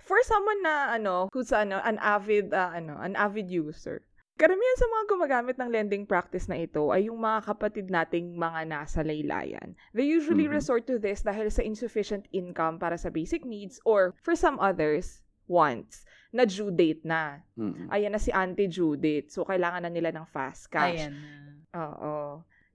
For 0.00 0.16
someone 0.24 0.64
na 0.64 0.96
ano, 0.96 1.28
who's 1.36 1.52
ano, 1.52 1.84
an 1.84 2.00
avid 2.00 2.56
uh, 2.56 2.72
ano, 2.72 2.96
an 2.96 3.12
avid 3.14 3.52
user. 3.52 4.00
Karamihan 4.40 4.76
sa 4.80 4.88
mga 4.88 5.04
gumagamit 5.12 5.56
ng 5.60 5.68
lending 5.68 6.04
practice 6.08 6.48
na 6.48 6.56
ito 6.56 6.88
ay 6.96 7.12
yung 7.12 7.20
mga 7.20 7.44
kapatid 7.44 7.92
nating 7.92 8.40
mga 8.40 8.64
nasa 8.72 9.04
laylayan. 9.04 9.76
They 9.92 10.08
usually 10.08 10.48
Mhm. 10.48 10.56
resort 10.56 10.88
to 10.88 10.96
this 10.96 11.20
dahil 11.20 11.52
sa 11.52 11.60
insufficient 11.60 12.24
income 12.32 12.80
para 12.80 12.96
sa 12.96 13.12
basic 13.12 13.44
needs 13.44 13.76
or 13.84 14.16
for 14.24 14.32
some 14.32 14.56
others, 14.56 15.20
wants 15.50 16.06
na 16.30 16.46
due 16.46 16.70
date 16.70 17.02
na. 17.02 17.42
Mm. 17.58 17.90
Ayan 17.90 18.14
na 18.14 18.22
si 18.22 18.30
Auntie 18.30 18.70
Judith. 18.70 19.34
So, 19.34 19.42
kailangan 19.42 19.82
na 19.82 19.90
nila 19.90 20.14
ng 20.14 20.26
fast 20.30 20.70
cash. 20.70 21.10
Ayan 21.10 21.18
na. 21.18 21.34
Oo. 21.90 22.14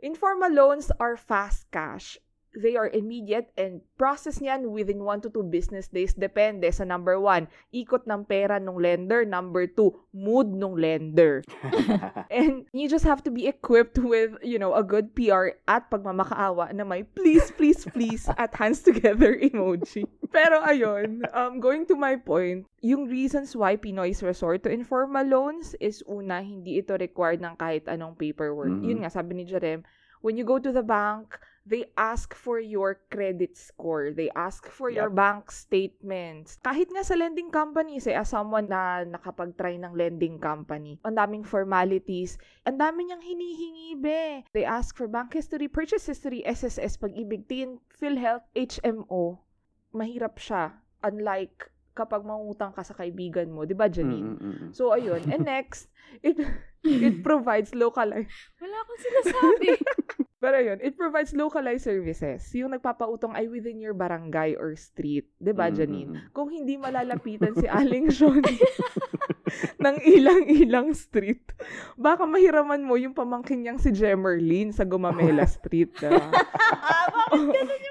Informal 0.03 0.51
loans 0.51 0.91
are 0.99 1.15
fast 1.15 1.71
cash. 1.71 2.19
They 2.55 2.79
are 2.79 2.87
immediate 2.87 3.51
and 3.59 3.83
process 3.99 4.39
niyan 4.39 4.71
within 4.71 5.03
1 5.03 5.27
to 5.27 5.29
2 5.29 5.51
business 5.51 5.91
days. 5.91 6.15
Depende 6.15 6.71
sa 6.71 6.87
number 6.87 7.19
1, 7.19 7.51
ikot 7.75 8.07
ng 8.07 8.23
pera 8.23 8.57
ng 8.63 8.79
lender. 8.79 9.27
Number 9.27 9.67
2, 9.67 10.15
mood 10.15 10.47
ng 10.47 10.79
lender. 10.79 11.43
And 12.31 12.63
you 12.71 12.87
just 12.87 13.03
have 13.03 13.19
to 13.27 13.31
be 13.31 13.51
equipped 13.51 13.99
with, 13.99 14.39
you 14.39 14.55
know, 14.55 14.71
a 14.71 14.83
good 14.83 15.11
PR 15.13 15.59
at 15.67 15.91
pagmamakaawa 15.91 16.71
na 16.71 16.87
may 16.87 17.03
please, 17.03 17.51
please, 17.51 17.83
please 17.91 18.31
at 18.39 18.55
hands 18.55 18.79
together 18.81 19.35
emoji. 19.51 20.07
Pero 20.31 20.63
ayun, 20.63 21.27
um, 21.35 21.59
going 21.59 21.83
to 21.91 21.99
my 21.99 22.15
point, 22.15 22.63
yung 22.79 23.11
reasons 23.11 23.55
why 23.55 23.75
Pinoys 23.75 24.23
resort 24.23 24.63
to 24.63 24.71
informal 24.71 25.25
loans 25.27 25.75
is 25.83 26.03
una, 26.07 26.39
hindi 26.39 26.79
ito 26.79 26.95
required 26.95 27.43
ng 27.43 27.57
kahit 27.59 27.89
anong 27.91 28.15
paperwork. 28.15 28.71
Mhm. 28.71 28.85
Yun 28.85 28.99
nga, 29.03 29.11
sabi 29.11 29.35
ni 29.35 29.43
Jerem, 29.43 29.83
when 30.21 30.37
you 30.37 30.45
go 30.45 30.57
to 30.61 30.71
the 30.71 30.85
bank, 30.85 31.37
they 31.65 31.89
ask 31.97 32.37
for 32.37 32.61
your 32.61 33.01
credit 33.09 33.57
score. 33.57 34.13
They 34.13 34.29
ask 34.37 34.69
for 34.69 34.93
your 34.93 35.09
Yep. 35.09 35.17
bank 35.17 35.43
statements. 35.49 36.61
Kahit 36.61 36.93
nga 36.93 37.01
sa 37.01 37.17
lending 37.17 37.49
companies, 37.49 38.05
eh, 38.05 38.13
as 38.13 38.29
someone 38.29 38.69
na 38.69 39.01
nakapag-try 39.01 39.81
ng 39.81 39.97
lending 39.97 40.37
company, 40.37 41.01
ang 41.01 41.17
daming 41.17 41.41
formalities, 41.41 42.37
ang 42.69 42.77
dami 42.77 43.09
niyang 43.09 43.25
hinihingi, 43.25 43.97
be. 43.97 44.45
They 44.53 44.61
ask 44.61 44.93
for 44.93 45.09
bank 45.09 45.33
history, 45.33 45.65
purchase 45.65 46.05
history, 46.05 46.45
SSS, 46.45 47.01
pag-ibig, 47.01 47.49
TIN, 47.49 47.81
PhilHealth, 47.97 48.45
HMO. 48.53 49.41
Mahirap 49.89 50.37
siya. 50.37 50.77
Unlike 51.01 51.73
kapag 51.95 52.27
mangutang 52.27 52.75
ka 52.75 52.85
sa 52.85 52.93
kaibigan 52.93 53.49
mo, 53.49 53.65
di 53.65 53.73
ba, 53.73 53.89
Janine? 53.89 54.35
Mm, 54.35 54.37
mm, 54.37 54.55
mm. 54.69 54.71
So, 54.75 54.93
ayun. 54.93 55.25
And 55.33 55.47
next, 55.49 55.89
it, 56.21 56.37
it 56.85 57.23
provides 57.25 57.73
localized 57.73 58.29
Wala 58.61 58.75
akong 58.85 59.01
sinasabi. 59.01 59.67
pero 60.45 60.61
yun, 60.61 60.77
it 60.77 60.93
provides 60.93 61.33
localized 61.33 61.81
services. 61.83 62.45
Yung 62.53 62.69
nagpapautong 62.69 63.33
ay 63.33 63.49
within 63.49 63.81
your 63.81 63.97
barangay 63.97 64.53
or 64.53 64.77
street. 64.77 65.25
'Di 65.41 65.49
ba 65.51 65.67
Mm, 65.67 65.75
Janine? 65.75 66.11
mm. 66.13 66.29
Kung 66.31 66.53
hindi 66.53 66.77
malalapitan 66.77 67.57
si 67.57 67.65
Aling 67.65 68.13
Sean 68.13 68.45
ng 69.85 69.97
ilang-ilang 70.05 70.93
street, 70.93 71.49
baka 71.95 72.23
mahiraman 72.23 72.81
mo 72.81 72.93
yung 72.93 73.13
pamangkin 73.13 73.65
niyang 73.65 73.81
si 73.81 73.89
Jemerlin 73.89 74.69
sa 74.69 74.85
Gumamela 74.85 75.49
Street. 75.57 75.89
diba? 75.95 76.29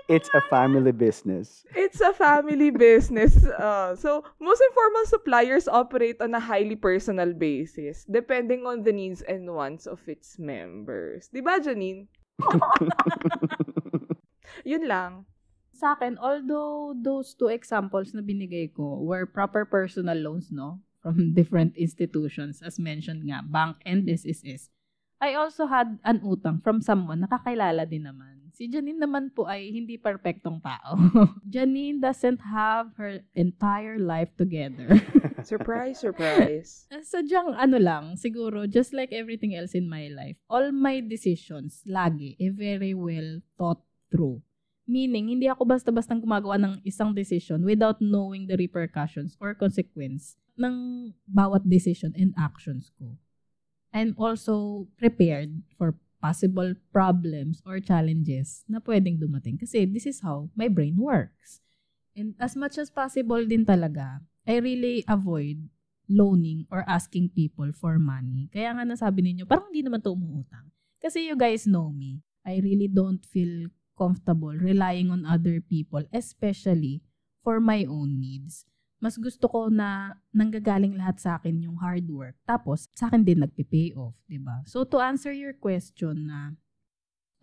It's 0.06 0.28
a 0.34 0.42
family 0.42 0.92
business. 0.92 1.64
It's 1.75 2.00
a 2.00 2.12
family 2.12 2.68
business. 2.68 3.40
Uh, 3.40 3.96
so, 3.96 4.20
most 4.37 4.61
informal 4.61 5.04
suppliers 5.08 5.64
operate 5.66 6.20
on 6.20 6.34
a 6.34 6.42
highly 6.42 6.76
personal 6.76 7.32
basis, 7.32 8.04
depending 8.04 8.68
on 8.68 8.84
the 8.84 8.92
needs 8.92 9.25
and 9.25 9.49
wants 9.49 9.88
of 9.88 10.04
its 10.04 10.37
members. 10.37 11.32
'Di 11.32 11.40
ba 11.40 11.56
Janine? 11.56 12.04
Yun 14.70 14.88
lang. 14.88 15.12
Sa 15.74 15.98
akin, 15.98 16.14
although 16.22 16.94
those 16.94 17.34
two 17.34 17.50
examples 17.50 18.14
na 18.14 18.22
binigay 18.22 18.70
ko 18.70 19.02
were 19.02 19.26
proper 19.26 19.66
personal 19.66 20.16
loans, 20.16 20.54
no? 20.54 20.78
From 21.02 21.32
different 21.38 21.74
institutions, 21.76 22.62
as 22.62 22.78
mentioned 22.78 23.26
nga, 23.26 23.42
bank 23.42 23.82
and 23.82 24.06
SSS. 24.06 24.70
I 25.18 25.34
also 25.34 25.66
had 25.66 25.98
an 26.04 26.20
utang 26.20 26.62
from 26.62 26.84
someone 26.84 27.24
nakakilala 27.24 27.88
din 27.88 28.06
naman. 28.06 28.43
Si 28.54 28.70
Janine 28.70 29.02
naman 29.02 29.34
po 29.34 29.50
ay 29.50 29.75
hindi 29.75 29.99
perpektong 29.99 30.62
tao. 30.62 30.94
Janine 31.54 31.99
doesn't 31.99 32.38
have 32.38 32.94
her 32.94 33.18
entire 33.34 33.99
life 33.99 34.30
together. 34.38 34.94
Surprise, 35.42 36.00
surprise. 36.00 36.88
Sadyang 36.88 37.52
ano 37.58 37.76
lang, 37.76 38.16
siguro, 38.16 38.64
just 38.64 38.96
like 38.96 39.12
everything 39.12 39.52
else 39.52 39.76
in 39.76 39.90
my 39.90 40.08
life, 40.08 40.38
all 40.49 40.73
my 40.73 41.04
decisions, 41.04 41.84
lagi, 41.84 42.32
eh, 42.40 42.49
very 42.49 42.96
well 42.96 43.44
thought 43.61 43.82
through. 44.08 44.40
Meaning, 44.88 45.37
hindi 45.37 45.50
ako 45.50 45.68
basta-bastang 45.68 46.25
gumagawa 46.25 46.56
ng 46.56 46.80
isang 46.87 47.12
decision 47.12 47.61
without 47.61 48.00
knowing 48.00 48.49
the 48.49 48.56
repercussions 48.56 49.37
or 49.37 49.52
consequence 49.52 50.40
ng 50.56 51.11
bawat 51.28 51.66
decision 51.68 52.14
and 52.16 52.32
actions 52.40 52.88
ko. 52.96 53.18
I'm 53.92 54.16
also 54.16 54.87
prepared 54.96 55.61
for 55.76 55.99
possible 56.24 56.72
problems 56.88 57.60
or 57.68 57.84
challenges 57.84 58.64
na 58.64 58.80
pwedeng 58.80 59.20
dumating. 59.20 59.60
Kasi 59.60 59.84
this 59.84 60.08
is 60.08 60.24
how 60.24 60.48
my 60.56 60.72
brain 60.72 60.96
works. 60.96 61.60
And 62.16 62.32
as 62.40 62.56
much 62.56 62.80
as 62.80 62.88
possible 62.88 63.44
din 63.44 63.68
talaga, 63.68 64.24
I 64.48 64.64
really 64.64 65.04
avoid 65.04 65.68
loaning 66.08 66.64
or 66.72 66.80
asking 66.88 67.36
people 67.36 67.76
for 67.76 68.00
money. 68.00 68.48
Kaya 68.48 68.72
nga 68.72 68.88
nasabi 68.88 69.20
ninyo, 69.20 69.44
parang 69.44 69.68
hindi 69.68 69.84
naman 69.84 70.00
to 70.00 70.16
umuutang. 70.16 70.72
Kasi 71.04 71.28
you 71.28 71.36
guys 71.36 71.68
know 71.68 71.92
me. 71.92 72.24
I 72.40 72.64
really 72.64 72.88
don't 72.88 73.20
feel 73.20 73.68
comfortable 74.00 74.56
relying 74.56 75.12
on 75.12 75.28
other 75.28 75.60
people, 75.60 76.08
especially 76.08 77.04
for 77.44 77.60
my 77.60 77.84
own 77.84 78.16
needs. 78.16 78.64
Mas 79.02 79.20
gusto 79.20 79.46
ko 79.50 79.68
na 79.68 80.16
nanggagaling 80.32 80.96
lahat 80.96 81.20
sa 81.20 81.30
akin 81.36 81.60
yung 81.60 81.76
hard 81.78 82.08
work. 82.08 82.36
Tapos, 82.48 82.88
sa 82.96 83.10
akin 83.10 83.26
din 83.26 83.42
nagpipay 83.42 83.92
off, 83.94 84.16
ba? 84.40 84.64
So, 84.64 84.82
to 84.88 85.02
answer 85.02 85.34
your 85.34 85.52
question 85.52 86.30
na 86.30 86.56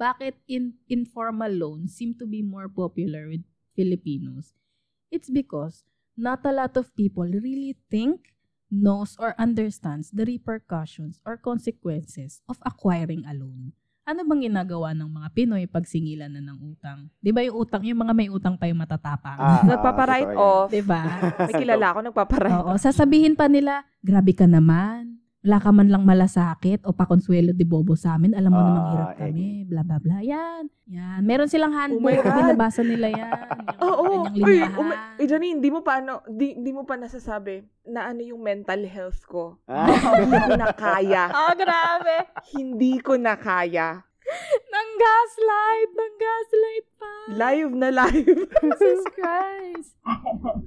bakit 0.02 0.42
in 0.50 0.82
informal 0.90 1.54
loans 1.54 1.94
seem 1.94 2.18
to 2.18 2.26
be 2.26 2.42
more 2.42 2.66
popular 2.66 3.30
with 3.30 3.46
Filipinos, 3.78 4.58
it's 5.14 5.30
because 5.30 5.86
not 6.18 6.42
a 6.42 6.52
lot 6.52 6.74
of 6.74 6.90
people 6.98 7.30
really 7.30 7.78
think, 7.94 8.34
knows, 8.72 9.14
or 9.20 9.36
understands 9.38 10.10
the 10.10 10.26
repercussions 10.26 11.22
or 11.22 11.38
consequences 11.38 12.42
of 12.50 12.58
acquiring 12.66 13.22
a 13.30 13.38
loan. 13.38 13.78
Ano 14.02 14.26
bang 14.26 14.50
ginagawa 14.50 14.98
ng 14.98 15.06
mga 15.06 15.28
Pinoy 15.30 15.64
pag 15.70 15.86
singilan 15.86 16.26
na 16.28 16.42
ng 16.42 16.58
utang? 16.66 17.06
'Di 17.22 17.30
ba 17.30 17.46
yung 17.46 17.54
utang, 17.56 17.86
yung 17.86 18.02
mga 18.02 18.14
may 18.18 18.34
utang 18.34 18.58
pa 18.58 18.66
yung 18.66 18.82
matatapang? 18.82 19.38
Ah, 19.38 19.62
Nagpapa-write 19.62 20.26
totoo 20.26 20.42
yan. 20.42 20.58
off. 20.58 20.70
'Di 20.74 20.82
ba? 20.82 21.02
May 21.46 21.54
kilala 21.54 21.86
ako 21.94 22.00
nagpapa-write 22.10 22.54
Oo, 22.58 22.72
sasabihin 22.82 23.38
pa 23.38 23.46
nila, 23.46 23.86
grabe 24.02 24.34
ka 24.34 24.50
naman. 24.50 25.21
Wala 25.42 25.58
ka 25.58 25.70
man 25.70 25.90
lang 25.90 26.06
malasakit 26.06 26.86
o 26.86 26.94
pakonsuelo 26.94 27.50
de 27.50 27.66
bobo 27.66 27.94
sa 27.94 28.14
amin. 28.14 28.32
Alam 28.32 28.52
mo 28.52 28.58
Ah, 28.58 28.66
namang 28.68 28.88
hirap 28.88 29.10
eh. 29.10 29.18
kami. 29.20 29.46
Bla, 29.66 29.82
bla, 29.82 29.98
bla. 29.98 30.18
Yan. 30.22 30.70
Yan. 30.86 31.20
Meron 31.22 31.50
silang 31.50 31.74
handbook. 31.74 31.98
Oh 32.00 32.14
my 32.14 32.18
God. 32.20 32.38
binabasa 32.46 32.82
nila 32.82 33.08
yan. 33.10 33.34
Oo. 33.82 34.30
ganyang 34.30 34.38
Uy, 34.40 34.54
linyahan. 34.56 34.78
um, 34.78 34.90
eh, 35.18 35.26
Janine, 35.26 35.58
di 35.58 35.70
mo 35.70 35.82
pa 35.82 35.98
ano, 35.98 36.22
di, 36.28 36.54
di 36.56 36.70
mo 36.70 36.84
pa 36.84 36.94
nasasabi 36.94 37.58
na 37.86 38.06
ano 38.08 38.22
yung 38.22 38.38
mental 38.40 38.86
health 38.86 39.26
ko. 39.26 39.58
Ah. 39.66 39.90
hindi 40.16 40.38
ko 40.38 40.54
na 40.56 40.70
kaya. 40.72 41.24
Oh, 41.42 41.54
grabe. 41.54 42.16
Hindi 42.52 42.94
ko 43.00 43.14
na 43.16 43.34
kaya. 43.34 44.06
Nang 44.70 44.92
gaslight. 44.96 45.90
Nang 45.92 46.16
gaslight 46.16 46.88
pa. 46.96 47.14
Live 47.34 47.74
na 47.74 47.90
live. 47.92 48.30
Jesus 48.62 49.02
Christ. 49.12 49.98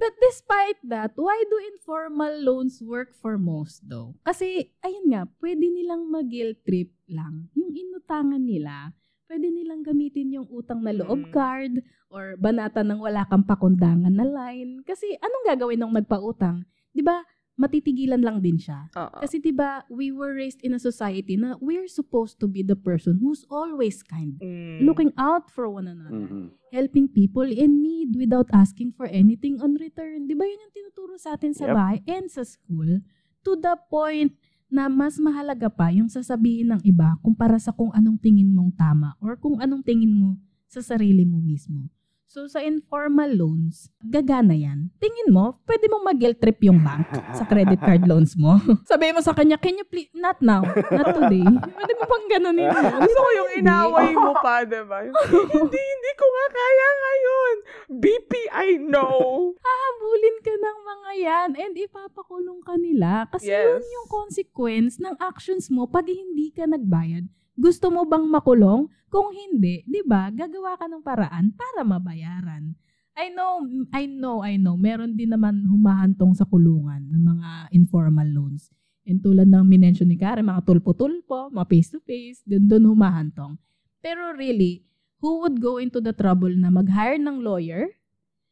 But 0.05 0.21
despite 0.21 0.77
that, 0.93 1.17
why 1.17 1.33
do 1.49 1.57
informal 1.73 2.29
loans 2.37 2.77
work 2.77 3.17
for 3.17 3.41
most 3.41 3.81
though? 3.89 4.13
Kasi, 4.21 4.69
ayun 4.85 5.09
nga, 5.09 5.25
pwede 5.41 5.65
nilang 5.65 6.05
mag-guilt 6.13 6.61
trip 6.61 6.93
lang. 7.09 7.49
Yung 7.57 7.73
inutangan 7.73 8.37
nila, 8.37 8.93
pwede 9.25 9.49
nilang 9.49 9.81
gamitin 9.81 10.37
yung 10.37 10.45
utang 10.53 10.85
na 10.85 10.93
loob 10.93 11.25
Mm. 11.25 11.33
card 11.33 11.73
or 12.13 12.37
banata 12.37 12.85
ng 12.85 13.01
wala 13.01 13.25
kang 13.25 13.49
pakundangan 13.49 14.13
na 14.13 14.29
line. 14.29 14.85
Kasi, 14.85 15.09
anong 15.17 15.45
gagawin 15.49 15.81
ng 15.81 15.97
nagpautang? 15.97 16.69
Di 16.93 17.01
ba, 17.01 17.25
matitigilan 17.55 18.19
lang 18.19 18.43
din 18.43 18.59
siya. 18.59 18.91
Oo. 18.93 19.23
Kasi 19.23 19.39
'di 19.39 19.51
ba, 19.51 19.83
we 19.87 20.11
were 20.11 20.35
raised 20.35 20.59
in 20.59 20.75
a 20.75 20.81
society 20.81 21.35
na 21.35 21.55
we're 21.59 21.87
supposed 21.87 22.35
to 22.37 22.47
be 22.47 22.59
the 22.61 22.75
person 22.75 23.19
who's 23.19 23.47
always 23.47 24.03
kind, 24.03 24.35
Mm. 24.39 24.83
looking 24.83 25.11
out 25.15 25.47
for 25.47 25.67
one 25.67 25.87
another, 25.87 26.27
Mhm. 26.27 26.51
helping 26.69 27.07
people 27.07 27.47
in 27.47 27.79
need 27.79 28.13
without 28.13 28.51
asking 28.51 28.91
for 28.91 29.07
anything 29.07 29.57
on 29.63 29.79
return. 29.79 30.27
'Di 30.27 30.35
ba 30.35 30.43
'yun 30.43 30.59
yung 30.67 30.75
tinuturo 30.75 31.15
sa 31.15 31.39
atin 31.39 31.55
sa 31.55 31.71
Yep. 31.71 31.75
bahay 31.75 31.97
and 32.05 32.27
sa 32.27 32.43
school 32.43 32.99
to 33.41 33.51
the 33.55 33.75
point 33.87 34.35
na 34.67 34.91
mas 34.91 35.15
mahalaga 35.15 35.71
pa 35.71 35.93
yung 35.93 36.11
sasabihin 36.11 36.75
ng 36.75 36.81
iba 36.83 37.15
kumpara 37.23 37.55
sa 37.55 37.71
kung 37.71 37.93
anong 37.95 38.19
tingin 38.19 38.51
mong 38.51 38.75
tama 38.75 39.15
or 39.23 39.39
kung 39.39 39.61
anong 39.63 39.85
tingin 39.85 40.11
mo 40.11 40.35
sa 40.67 40.83
sarili 40.83 41.23
mo 41.23 41.39
mismo. 41.39 41.87
So, 42.35 42.51
sa 42.51 42.59
informal 42.59 43.31
loans, 43.31 43.87
gagana 44.03 44.51
yan. 44.51 44.91
Tingin 44.99 45.31
mo, 45.31 45.55
pwede 45.63 45.87
mong 45.87 46.03
mag-guilt 46.03 46.35
trip 46.43 46.59
yung 46.67 46.83
bank 46.83 47.07
sa 47.31 47.47
credit 47.47 47.79
card 47.79 48.03
loans 48.11 48.35
mo. 48.35 48.59
Sabihin 48.91 49.15
mo 49.15 49.23
sa 49.23 49.31
kanya, 49.31 49.55
can 49.55 49.79
you 49.79 49.87
please, 49.87 50.11
not 50.11 50.35
now, 50.43 50.59
not 50.67 51.15
today. 51.15 51.47
Pwede 51.79 51.93
mo 51.95 52.03
pang 52.03 52.27
ganunin 52.27 52.67
mo. 52.67 52.79
Gusto 53.07 53.19
ko 53.23 53.29
yung 53.39 53.51
inaway 53.63 54.11
mo 54.11 54.35
pa, 54.43 54.67
diba? 54.67 55.07
hindi, 55.31 55.79
hindi 55.79 56.11
ko 56.19 56.25
nga 56.27 56.47
kaya 56.51 56.87
ngayon. 56.99 57.55
BP, 58.03 58.31
I 58.51 58.69
know. 58.83 59.55
Habulin 59.55 60.37
ka 60.43 60.53
ng 60.59 60.79
mga 60.83 61.11
yan 61.15 61.49
and 61.55 61.73
ipapakulong 61.87 62.59
ka 62.67 62.75
nila. 62.75 63.31
Kasi 63.31 63.47
Yes. 63.47 63.79
yun 63.79 63.87
yung 63.87 64.07
consequence 64.11 64.99
ng 64.99 65.15
actions 65.23 65.71
mo 65.71 65.87
pag 65.87 66.03
hindi 66.03 66.51
ka 66.51 66.67
nagbayad. 66.67 67.31
Gusto 67.55 67.87
mo 67.87 68.03
bang 68.03 68.27
makulong? 68.27 68.91
Kung 69.07 69.31
hindi, 69.31 69.81
'di 69.87 70.03
ba? 70.03 70.27
Gagawa 70.27 70.75
ka 70.75 70.91
ng 70.91 70.99
paraan 70.99 71.55
para 71.55 71.87
mabayaran. 71.87 72.75
I 73.15 73.31
know, 73.31 73.63
I 73.95 74.03
know, 74.11 74.43
I 74.43 74.59
know. 74.59 74.75
Meron 74.75 75.15
din 75.15 75.31
naman 75.31 75.63
humahantong 75.63 76.35
sa 76.35 76.43
kulungan 76.43 76.99
ng 76.99 77.23
mga 77.23 77.49
informal 77.71 78.27
loans. 78.27 78.75
And 79.07 79.23
tulad 79.23 79.47
ng 79.47 79.63
minention 79.63 80.11
ni 80.11 80.19
Karen, 80.19 80.43
mga 80.43 80.67
tulpo-tulpo, 80.67 81.47
mga 81.47 81.67
face-to-face, 81.71 82.43
dun, 82.43 82.67
dun 82.67 82.83
humahantong. 82.83 83.55
Pero 84.03 84.35
really, 84.35 84.83
who 85.23 85.39
would 85.39 85.63
go 85.63 85.79
into 85.79 86.03
the 86.03 86.11
trouble 86.11 86.51
na 86.51 86.67
mag-hire 86.67 87.15
ng 87.15 87.39
lawyer, 87.39 87.87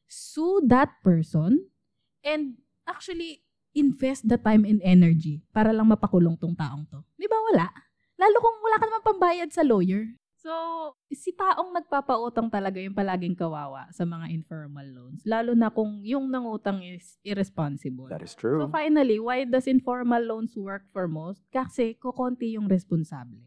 sue 0.08 0.64
that 0.64 0.96
person, 1.04 1.68
and 2.24 2.56
actually 2.88 3.44
invest 3.76 4.30
the 4.32 4.40
time 4.40 4.64
and 4.64 4.80
energy 4.80 5.44
para 5.52 5.76
lang 5.76 5.92
mapakulong 5.92 6.40
tong 6.40 6.56
taong 6.56 6.88
to. 6.88 7.04
Di 7.20 7.28
ba 7.28 7.38
wala? 7.52 7.68
Lalo 8.24 8.38
kung 8.40 8.58
wala 8.64 8.78
ka 8.80 8.86
naman 8.88 9.04
pambayad 9.04 9.50
sa 9.52 9.68
lawyer. 9.68 10.08
So, 10.40 10.52
si 11.12 11.32
taong 11.32 11.72
nagpapautang 11.72 12.52
talaga 12.52 12.80
yung 12.80 12.96
palaging 12.96 13.36
kawawa 13.36 13.88
sa 13.96 14.04
mga 14.04 14.28
informal 14.32 14.84
loans. 14.84 15.24
Lalo 15.24 15.56
na 15.56 15.72
kung 15.72 16.04
yung 16.04 16.28
nangutang 16.28 16.84
is 16.84 17.16
irresponsible. 17.24 18.12
That 18.12 18.24
is 18.24 18.36
So 18.36 18.44
true. 18.44 18.68
finally, 18.68 19.24
why 19.24 19.48
does 19.48 19.72
informal 19.72 20.20
loans 20.20 20.56
work 20.56 20.84
for 20.92 21.08
most? 21.08 21.44
Kasi 21.52 21.96
kukonti 21.96 22.60
yung 22.60 22.68
responsable. 22.68 23.44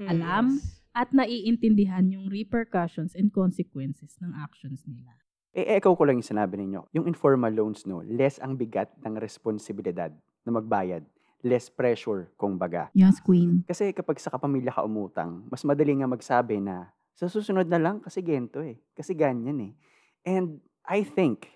Alam? 0.00 0.56
Yes. 0.56 0.80
At 0.96 1.12
naiintindihan 1.12 2.08
yung 2.08 2.32
repercussions 2.32 3.12
and 3.12 3.28
consequences 3.28 4.16
ng 4.24 4.32
actions 4.32 4.88
nila. 4.88 5.20
E-echo 5.52 5.92
ko 5.92 6.02
lang 6.08 6.20
yung 6.20 6.32
sinabi 6.32 6.60
ninyo. 6.60 6.88
Yung 6.96 7.04
informal 7.08 7.52
loans, 7.52 7.84
no, 7.84 8.00
less 8.04 8.40
ang 8.40 8.56
bigat 8.56 8.88
ng 9.04 9.20
responsibilidad 9.20 10.12
na 10.48 10.50
magbayad. 10.52 11.04
Less 11.38 11.70
pressure, 11.70 12.34
kung 12.34 12.58
baga. 12.58 12.90
Yes, 12.98 13.22
Queen. 13.22 13.62
Kasi 13.62 13.94
kapag 13.94 14.18
sa 14.18 14.30
kapamilya 14.30 14.74
ka 14.74 14.82
umutang, 14.82 15.46
mas 15.46 15.62
madali 15.62 15.94
nga 15.94 16.10
magsabi 16.10 16.58
na 16.58 16.90
sa 17.14 17.30
susunod 17.30 17.66
na 17.66 17.78
lang 17.78 18.02
kasi 18.02 18.22
gento 18.22 18.58
eh. 18.62 18.78
Kasi 18.94 19.14
ganyan 19.14 19.58
eh. 19.58 19.72
And 20.26 20.58
I 20.82 21.06
think 21.06 21.46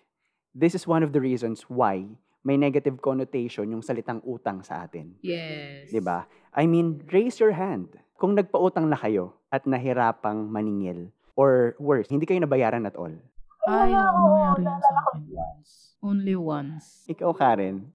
this 0.54 0.74
is 0.74 0.86
one 0.86 1.02
of 1.02 1.10
the 1.10 1.22
reasons 1.22 1.66
why 1.66 2.06
may 2.42 2.58
negative 2.58 2.98
connotation 2.98 3.70
yung 3.70 3.82
salitang 3.82 4.22
utang 4.26 4.66
sa 4.66 4.82
atin. 4.82 5.14
Yes. 5.22 5.94
'Di 5.94 6.02
ba? 6.02 6.26
I 6.52 6.66
mean, 6.66 7.06
raise 7.14 7.38
your 7.38 7.54
hand. 7.54 7.94
Kung 8.18 8.34
nagpautang 8.34 8.90
na 8.90 8.98
kayo 8.98 9.38
at 9.50 9.66
nahirapang 9.66 10.50
maningil 10.50 11.10
or 11.38 11.74
worse, 11.78 12.10
hindi 12.10 12.26
kayo 12.26 12.42
nabayaran 12.42 12.86
at 12.86 12.94
all. 12.98 13.14
Ay, 13.66 13.94
Wala, 13.94 14.10
oo, 14.10 14.58
nangyari 14.58 14.82
sa 14.82 14.90
akin 15.06 15.22
once. 15.30 15.70
Only 16.02 16.34
once. 16.34 17.06
Ikaw, 17.06 17.30
Karen. 17.30 17.94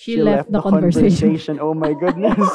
She, 0.00 0.16
left, 0.16 0.48
the, 0.48 0.64
conversation. 0.64 1.60
Oh 1.60 1.76
my 1.76 1.92
goodness. 1.92 2.40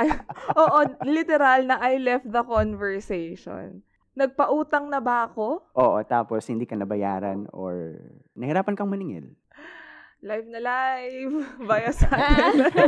Ay, 0.00 0.08
oo, 0.56 0.78
literal 1.04 1.68
na 1.68 1.76
I 1.84 2.00
left 2.00 2.32
the 2.32 2.40
conversation. 2.40 3.84
Nagpautang 4.16 4.88
na 4.88 5.04
ba 5.04 5.28
ako? 5.28 5.68
Oo, 5.76 6.00
tapos 6.08 6.48
hindi 6.48 6.64
ka 6.64 6.80
nabayaran 6.80 7.52
or 7.52 8.00
nahirapan 8.32 8.72
kang 8.72 8.88
maningil. 8.88 9.28
Live 10.24 10.48
na 10.48 10.64
live. 10.64 11.44
Via 11.68 11.92
satellite. 11.92 12.72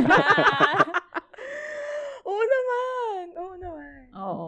Oo 2.25 2.41
naman. 2.41 3.23
Oo 3.37 3.53
naman. 3.53 4.01
Oo. 4.17 4.47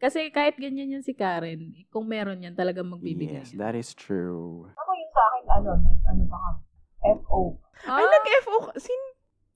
Kasi 0.00 0.32
kahit 0.32 0.56
ganyan 0.56 0.96
yan 0.96 1.04
si 1.04 1.12
Karen, 1.12 1.76
kung 1.92 2.08
meron 2.08 2.40
yan, 2.40 2.56
talagang 2.56 2.88
magbibigay. 2.88 3.44
Yes, 3.44 3.52
that 3.60 3.76
is 3.76 3.92
true. 3.92 4.64
Ako 4.80 4.90
yung 4.96 5.12
sa 5.12 5.22
akin, 5.28 5.44
ano, 5.60 5.70
nag- 5.76 6.04
ano 6.08 6.24
ba 6.24 6.40
kami? 6.40 6.71
FO. 7.02 7.58
Ay, 7.82 8.04
nag-FO. 8.04 8.70
ka- 8.70 8.78
Sin 8.78 9.00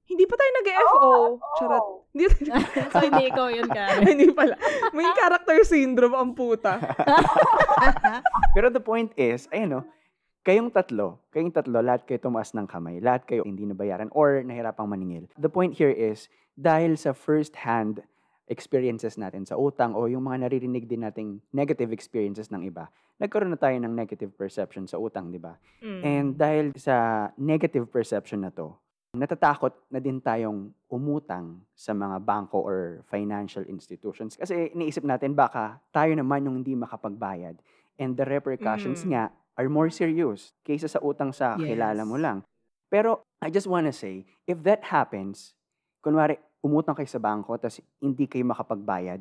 hindi 0.06 0.22
pa 0.22 0.38
tayo 0.38 0.50
nag-FO. 0.54 1.10
Charot. 1.58 1.84
Hindi, 2.14 2.24
so, 2.94 3.02
hindi 3.02 3.24
ikaw 3.26 3.46
yun, 3.50 3.66
Karen. 3.66 4.06
hindi 4.06 4.30
pala. 4.30 4.54
May 4.94 5.10
character 5.12 5.58
syndrome 5.66 6.14
ang 6.14 6.30
puta. 6.32 6.78
Pero 8.54 8.70
the 8.70 8.78
point 8.78 9.10
is, 9.18 9.50
ayun 9.50 9.68
no, 9.68 9.82
kayong 10.40 10.70
tatlo, 10.70 11.18
kayong 11.28 11.50
tatlo, 11.50 11.82
lahat 11.82 12.06
kayo 12.06 12.22
tumaas 12.22 12.54
ng 12.54 12.64
kamay, 12.64 13.02
lahat 13.02 13.26
kayo 13.26 13.42
hindi 13.42 13.66
nabayaran 13.66 14.08
or 14.14 14.40
nahirapang 14.40 14.86
maningil. 14.86 15.26
The 15.34 15.50
point 15.50 15.74
here 15.74 15.90
is, 15.90 16.30
dahil 16.54 16.94
sa 16.94 17.10
first-hand 17.10 18.06
experiences 18.46 19.18
natin 19.18 19.42
sa 19.42 19.58
utang 19.58 19.94
o 19.98 20.06
yung 20.06 20.26
mga 20.26 20.46
naririnig 20.46 20.86
din 20.86 21.02
nating 21.02 21.42
negative 21.50 21.90
experiences 21.90 22.48
ng 22.54 22.62
iba, 22.62 22.86
nagkaroon 23.18 23.50
na 23.50 23.58
tayo 23.58 23.74
ng 23.78 23.90
negative 23.90 24.30
perception 24.34 24.86
sa 24.86 24.98
utang, 25.02 25.34
di 25.34 25.38
ba? 25.42 25.58
Mm. 25.82 26.00
And 26.02 26.28
dahil 26.38 26.66
sa 26.78 27.28
negative 27.34 27.90
perception 27.90 28.46
na 28.46 28.54
to, 28.54 28.74
natatakot 29.16 29.72
na 29.88 29.98
din 29.98 30.20
tayong 30.20 30.70
umutang 30.92 31.58
sa 31.72 31.96
mga 31.96 32.20
bangko 32.22 32.60
or 32.60 33.00
financial 33.08 33.64
institutions. 33.66 34.36
Kasi 34.36 34.70
iniisip 34.76 35.02
natin 35.02 35.32
baka 35.32 35.80
tayo 35.90 36.12
naman 36.12 36.44
yung 36.46 36.62
hindi 36.62 36.76
makapagbayad. 36.76 37.56
And 37.96 38.12
the 38.12 38.28
repercussions 38.28 39.02
Mm. 39.02 39.16
nga 39.16 39.22
are 39.56 39.72
more 39.72 39.88
serious 39.88 40.52
kaysa 40.62 40.86
sa 40.86 41.00
utang 41.00 41.32
sa 41.32 41.56
Yes. 41.56 41.72
kilala 41.72 42.04
mo 42.04 42.20
lang. 42.20 42.44
Pero 42.92 43.24
I 43.40 43.48
just 43.48 43.66
wanna 43.66 43.90
say, 43.90 44.28
if 44.44 44.60
that 44.68 44.92
happens, 44.92 45.56
kunwari 46.04 46.36
umutang 46.64 46.96
kayo 46.96 47.08
sa 47.08 47.20
bangko 47.22 47.56
tapos 47.60 47.80
hindi 48.00 48.24
kayo 48.28 48.44
makapagbayad, 48.48 49.20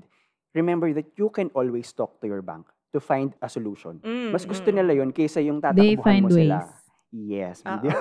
remember 0.56 0.92
that 0.96 1.08
you 1.20 1.28
can 1.32 1.52
always 1.52 1.92
talk 1.92 2.20
to 2.20 2.26
your 2.28 2.42
bank 2.42 2.68
to 2.96 3.04
find 3.04 3.36
a 3.44 3.50
solution. 3.52 4.00
Mm, 4.00 4.32
Mas 4.32 4.48
gusto 4.48 4.72
mm. 4.72 4.76
nila 4.80 4.92
yon 4.96 5.12
kaysa 5.12 5.44
yung 5.44 5.60
tatakbuhan 5.60 6.24
mo 6.24 6.32
sila. 6.32 6.64
ways. 6.64 6.84
Yes, 7.16 7.64
Ah, 7.64 7.80
hindi. 7.80 7.96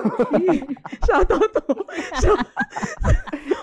Shout 1.07 1.31
out 1.31 1.51
to. 1.55 1.63
Shout. 2.19 2.39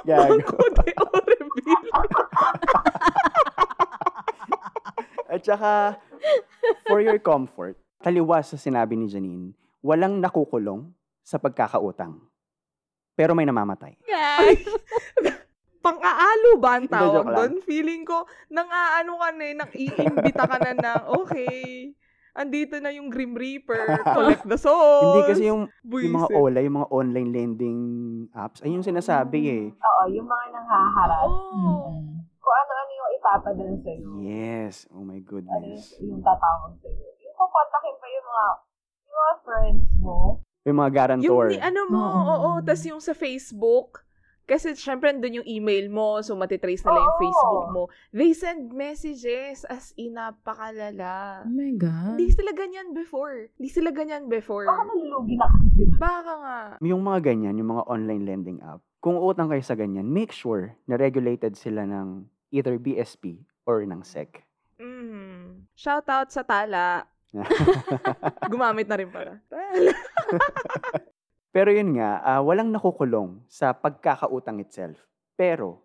Bangko 0.09 0.65
de 0.81 0.93
Oreville. 0.97 1.93
At 5.33 5.41
saka, 5.45 6.01
for 6.89 7.05
your 7.05 7.21
comfort, 7.21 7.77
taliwas 8.01 8.53
sa 8.53 8.59
sinabi 8.61 8.97
ni 8.97 9.09
Janine, 9.09 9.53
walang 9.85 10.21
nakukulong 10.21 10.93
sa 11.25 11.37
pagkakautang. 11.37 12.17
Pero 13.13 13.37
may 13.37 13.45
namamatay. 13.45 13.97
Ay, 14.09 14.61
pang-aalo 15.83 16.51
ba 16.57 16.79
ang 16.79 16.87
tawag 16.87 17.27
doon? 17.27 17.53
Feeling 17.61 18.03
ko, 18.03 18.23
nang 18.49 18.67
aano 18.67 19.19
ka 19.19 19.29
na 19.31 19.45
eh, 19.45 19.55
nang 19.55 19.71
iimbita 19.71 20.47
ka 20.47 20.57
na 20.57 20.73
na, 20.73 20.91
okay, 21.11 21.91
andito 22.33 22.79
na 22.79 22.89
yung 22.89 23.11
Grim 23.11 23.35
Reaper, 23.35 23.83
collect 24.17 24.47
the 24.47 24.57
souls. 24.57 25.19
Hindi 25.19 25.23
kasi 25.29 25.43
yung, 25.45 25.67
yung 25.85 26.15
mga 26.17 26.29
Buisit. 26.31 26.39
OLA, 26.39 26.61
yung 26.63 26.77
mga 26.79 26.91
online 26.91 27.31
lending 27.31 27.81
apps, 28.33 28.63
ay 28.63 28.71
yung 28.71 28.81
sinasabi 28.81 29.41
eh. 29.45 29.65
Oo, 29.69 30.03
yung 30.09 30.25
mga 30.25 30.45
nanghaharap. 30.51 31.27
Oo. 31.27 31.91
Mm-mm. 31.91 32.23
Kung 32.39 32.57
ano-ano 32.57 32.91
yung 32.93 33.11
ipapadala 33.13 33.75
sa'yo. 33.77 34.09
Yes. 34.19 34.75
Oh 34.89 35.03
my 35.03 35.15
Ano 35.15 35.15
yung, 35.15 35.27
goodness. 35.27 35.95
yung 35.99 36.23
tatawag 36.23 36.73
sa'yo. 36.79 37.07
Yung 37.21 37.37
kukontakin 37.37 37.95
pa 37.97 38.07
yung 38.09 38.27
mga, 38.27 38.47
yung 39.03 39.17
mga 39.19 39.35
friends 39.43 39.87
mo. 39.99 40.17
Yung 40.63 40.79
mga 40.79 40.87
Yung 40.87 40.95
guarantor. 40.95 41.45
ni 41.49 41.59
ano 41.59 41.81
mo, 41.87 42.01
Oo. 42.01 42.23
oo, 42.23 42.51
tas 42.63 42.83
yung 42.83 42.99
sa 42.99 43.13
Facebook, 43.13 44.07
kasi 44.53 44.77
syempre 44.77 45.17
doon 45.17 45.41
yung 45.41 45.49
email 45.49 45.89
mo, 45.89 46.21
so 46.21 46.37
matitrace 46.37 46.85
nila 46.85 47.01
yung 47.01 47.17
Oo. 47.17 47.23
Facebook 47.25 47.69
mo. 47.73 47.83
They 48.13 48.37
send 48.37 48.69
messages 48.77 49.65
as 49.65 49.97
in 49.97 50.21
napakalala. 50.21 51.49
Oh 51.49 51.57
my 51.57 51.73
God. 51.81 52.21
Hindi 52.21 52.29
sila 52.37 52.53
ganyan 52.53 52.93
before. 52.93 53.49
Hindi 53.57 53.71
sila 53.73 53.89
ganyan 53.97 54.29
before. 54.29 54.69
Baka 54.69 54.85
malulugi 54.85 55.41
na. 55.41 55.49
Baka 55.97 56.33
nga. 56.37 56.61
Yung 56.85 57.01
mga 57.01 57.33
ganyan, 57.33 57.57
yung 57.57 57.73
mga 57.73 57.89
online 57.89 58.25
lending 58.29 58.61
app, 58.61 58.85
kung 59.01 59.17
utang 59.17 59.49
kayo 59.49 59.65
sa 59.65 59.73
ganyan, 59.73 60.05
make 60.05 60.31
sure 60.31 60.77
na 60.85 61.01
regulated 61.01 61.57
sila 61.57 61.89
ng 61.89 62.29
either 62.53 62.77
BSP 62.77 63.41
or 63.65 63.81
ng 63.89 64.05
SEC. 64.05 64.45
Mm. 64.77 65.65
Shout 65.73 66.05
out 66.13 66.29
sa 66.29 66.45
Tala. 66.45 67.09
Gumamit 68.53 68.85
na 68.87 69.01
rin 69.01 69.09
pala. 69.09 69.41
Tala. 69.49 69.93
Pero 71.53 71.69
yun 71.69 71.93
nga, 72.01 72.25
ah, 72.25 72.41
walang 72.41 72.73
nakukulong 72.73 73.45
sa 73.45 73.77
pagkakautang 73.77 74.57
itself. 74.65 74.97
Pero, 75.37 75.85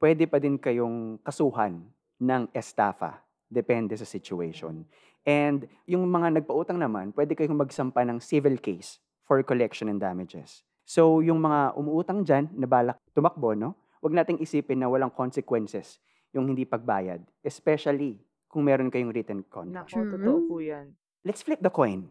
pwede 0.00 0.24
pa 0.24 0.40
din 0.40 0.56
kayong 0.56 1.20
kasuhan 1.20 1.84
ng 2.16 2.48
estafa. 2.56 3.20
Depende 3.52 3.92
sa 4.00 4.08
situation. 4.08 4.88
And 5.28 5.68
yung 5.84 6.08
mga 6.08 6.40
nagpautang 6.40 6.80
naman, 6.80 7.12
pwede 7.12 7.36
kayong 7.36 7.60
magsampa 7.60 8.00
ng 8.08 8.24
civil 8.24 8.56
case 8.56 9.04
for 9.28 9.36
collection 9.44 9.92
and 9.92 10.00
damages. 10.00 10.64
So, 10.88 11.20
yung 11.20 11.44
mga 11.44 11.76
umuutang 11.76 12.24
dyan, 12.24 12.48
na 12.56 12.64
balak 12.64 12.96
tumakbo, 13.12 13.52
no? 13.52 13.76
Huwag 14.00 14.16
nating 14.16 14.40
isipin 14.40 14.80
na 14.80 14.88
walang 14.88 15.12
consequences 15.12 16.00
yung 16.32 16.48
hindi 16.48 16.64
pagbayad. 16.64 17.20
Especially 17.44 18.16
kung 18.48 18.64
meron 18.64 18.88
kayong 18.88 19.12
written 19.12 19.44
contract. 19.44 19.92
Nako, 19.92 20.08
True. 20.08 20.12
totoo 20.16 20.38
po 20.48 20.54
yan. 20.64 20.96
Let's 21.22 21.44
flip 21.44 21.60
the 21.60 21.70
coin. 21.70 22.08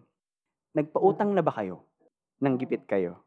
Nagpautang 0.77 1.35
na 1.35 1.43
ba 1.43 1.51
kayo? 1.51 1.83
Nang 2.41 2.57
gipit 2.57 2.89
kayo? 2.89 3.21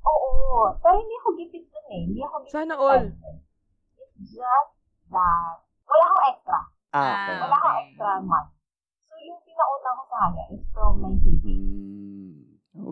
Oo. 0.00 0.70
Pero 0.78 0.94
hindi 0.96 1.14
ako 1.18 1.28
gipit 1.34 1.64
dun 1.66 1.86
eh. 1.90 2.02
Hindi 2.06 2.20
ako 2.22 2.36
gipit. 2.40 2.54
Sana 2.54 2.74
all. 2.78 3.04
It's 3.98 4.30
just 4.30 4.70
that, 5.10 5.56
wala 5.84 6.04
akong 6.06 6.24
extra. 6.30 6.60
Ah, 6.94 7.02
okay. 7.02 7.34
Wala 7.36 7.56
akong 7.56 7.74
Okay. 7.74 7.82
extra 7.90 8.10
month. 8.22 8.50
So, 9.04 9.14
yung 9.18 9.40
pinautang 9.42 9.94
ko 9.98 10.04
sa 10.06 10.16
kanya 10.20 10.44
is 10.54 10.62
from 10.70 10.92
my 11.02 11.12
savings. 11.18 11.42
Hmm, 11.42 12.38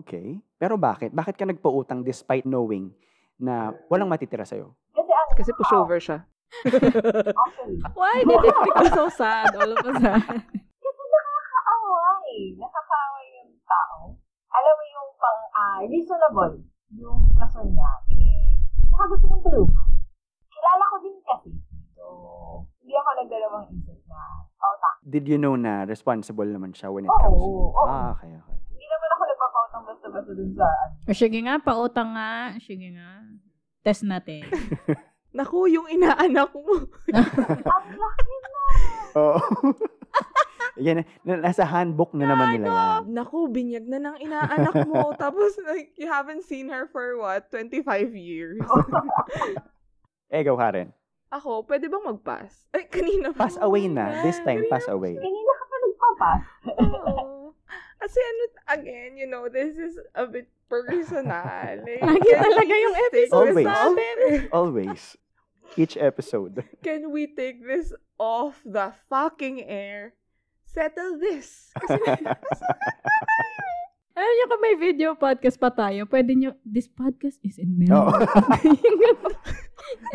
okay. 0.03 0.27
Pero 0.59 0.75
bakit? 0.75 1.15
Bakit 1.15 1.35
ka 1.39 1.45
nagpautang 1.47 2.03
despite 2.03 2.43
knowing 2.43 2.91
na 3.39 3.71
walang 3.87 4.11
matitira 4.11 4.43
sa'yo? 4.43 4.75
Kasi 4.91 5.07
ano, 5.09 5.31
Kasi 5.33 5.51
pushover 5.55 5.99
siya. 6.03 6.19
Why 7.97 8.21
did 8.21 8.43
it 8.43 8.57
become 8.61 8.91
so 8.93 9.07
sad 9.09 9.55
all 9.55 9.71
of 9.71 9.79
a 9.79 9.89
sudden? 9.89 10.21
Kasi 10.77 11.01
nakakaawa 11.09 12.05
eh. 12.29 12.43
Nakakaawa 12.53 13.19
yung 13.25 13.51
tao. 13.65 14.12
Alam 14.63 14.75
mo 14.79 14.85
yung 14.87 15.09
pang 15.13 15.41
ah, 15.51 15.79
reasonable 15.83 16.55
yung 16.93 17.19
rason 17.35 17.67
niya. 17.67 17.91
Eh, 18.07 18.55
saka 18.87 19.03
gusto 19.11 19.25
mong 19.27 19.43
tulungan. 19.43 19.87
Kilala 20.47 20.83
ko 20.87 20.97
din 21.01 21.17
kasi. 21.19 21.49
So, 21.91 22.03
hindi 22.79 22.93
ako 22.93 23.09
nagdalawang 23.19 23.65
isip 23.73 23.99
na, 24.07 24.19
oh, 24.55 24.75
ta. 24.79 24.89
Did 25.03 25.25
you 25.27 25.35
know 25.35 25.57
na 25.57 25.83
responsible 25.83 26.47
naman 26.47 26.71
siya 26.71 26.87
when 26.87 27.03
it 27.03 27.11
Oo, 27.11 27.19
comes? 27.19 27.43
oo. 27.43 27.83
Ah, 27.83 28.15
okay, 28.15 28.31
okay. 28.31 28.57
Hindi 28.69 28.85
naman 28.87 29.09
ako 29.09 29.23
nagpapautang 29.25 29.83
basta-basta 29.83 30.31
dun 30.31 30.51
sa, 30.53 30.67
ano. 30.69 30.93
O 31.03 31.11
sige 31.11 31.39
nga, 31.41 31.55
pautang 31.59 32.11
nga. 32.13 32.31
Sige 32.61 32.87
nga. 32.93 33.09
Test 33.83 34.07
natin. 34.07 34.47
Naku, 35.35 35.65
yung 35.67 35.89
inaanak 35.89 36.53
mo. 36.53 36.77
Ang 37.09 37.89
laki 37.91 38.33
na! 38.37 38.51
Oo. 39.19 39.39
Yan, 40.83 40.97
na- 41.23 41.39
nasa 41.41 41.63
handbook 41.63 42.11
na 42.11 42.27
naman 42.27 42.47
nila 42.53 42.67
yan. 42.67 43.09
Naku, 43.09 43.47
binyag 43.47 43.87
na 43.87 44.03
ng 44.03 44.17
inaanak 44.19 44.75
mo. 44.83 45.11
Tapos, 45.23 45.55
like, 45.63 45.95
you 45.95 46.05
haven't 46.05 46.43
seen 46.43 46.67
her 46.67 46.85
for 46.85 47.15
what? 47.15 47.47
25 47.49 47.79
years. 48.13 48.59
Eh, 50.27 50.39
ikaw, 50.43 50.59
Karen. 50.59 50.91
Ako, 51.31 51.65
pwede 51.65 51.89
bang 51.89 52.05
mag-pass? 52.05 52.67
Ay, 52.69 52.85
kanina 52.85 53.33
pa. 53.33 53.47
Pass 53.47 53.57
away 53.57 53.89
na. 53.89 54.21
This 54.21 54.37
time, 54.43 54.67
pass 54.69 54.85
away. 54.85 55.17
Kanina 55.17 55.51
ka 55.51 55.63
pa 55.65 55.75
nagpapas. 55.79 56.41
Oo. 56.77 57.57
Kasi 57.97 58.19
ano, 58.19 58.41
again, 58.69 59.15
you 59.17 59.25
know, 59.25 59.47
this 59.47 59.73
is 59.73 59.95
a 60.13 60.27
bit 60.27 60.51
personal. 60.67 61.41
Like, 61.87 62.03
Lagi 62.03 62.31
talaga 62.35 62.73
yung 62.75 62.95
episode 63.09 63.33
Always. 63.49 63.65
off- 63.65 64.49
Always. 64.51 65.01
Each 65.73 65.97
episode. 65.97 66.61
Can 66.85 67.09
we 67.09 67.25
take 67.25 67.65
this 67.65 67.89
off 68.21 68.61
the 68.61 68.93
fucking 69.09 69.65
air? 69.65 70.13
Settle 70.73 71.21
this. 71.21 71.69
Kasi 71.77 72.01
Alam 74.13 74.29
niyo 74.29 74.45
kung 74.45 74.61
may 74.61 74.75
video 74.77 75.09
podcast 75.17 75.57
pa 75.57 75.73
tayo, 75.73 76.05
pwede 76.05 76.37
niyo, 76.37 76.53
this 76.61 76.85
podcast 76.85 77.41
is 77.41 77.57
in 77.57 77.73
memory. 77.73 78.29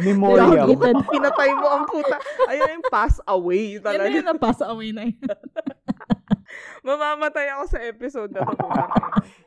Memoriam. 0.06 0.70
Deleted. 0.70 1.02
pinatay 1.10 1.50
mo 1.58 1.66
ang 1.66 1.84
puta. 1.86 2.14
Ayun 2.46 2.78
yung 2.78 2.86
pass 2.86 3.18
away 3.26 3.74
Yan 3.74 3.82
na 3.82 3.90
talaga. 3.90 4.14
yun, 4.14 4.24
na-pass 4.26 4.60
away 4.62 4.90
na 4.94 5.02
yun. 5.10 5.18
Mamamatay 6.86 7.50
ako 7.58 7.64
sa 7.74 7.78
episode 7.82 8.30
na 8.30 8.46
to. 8.46 8.66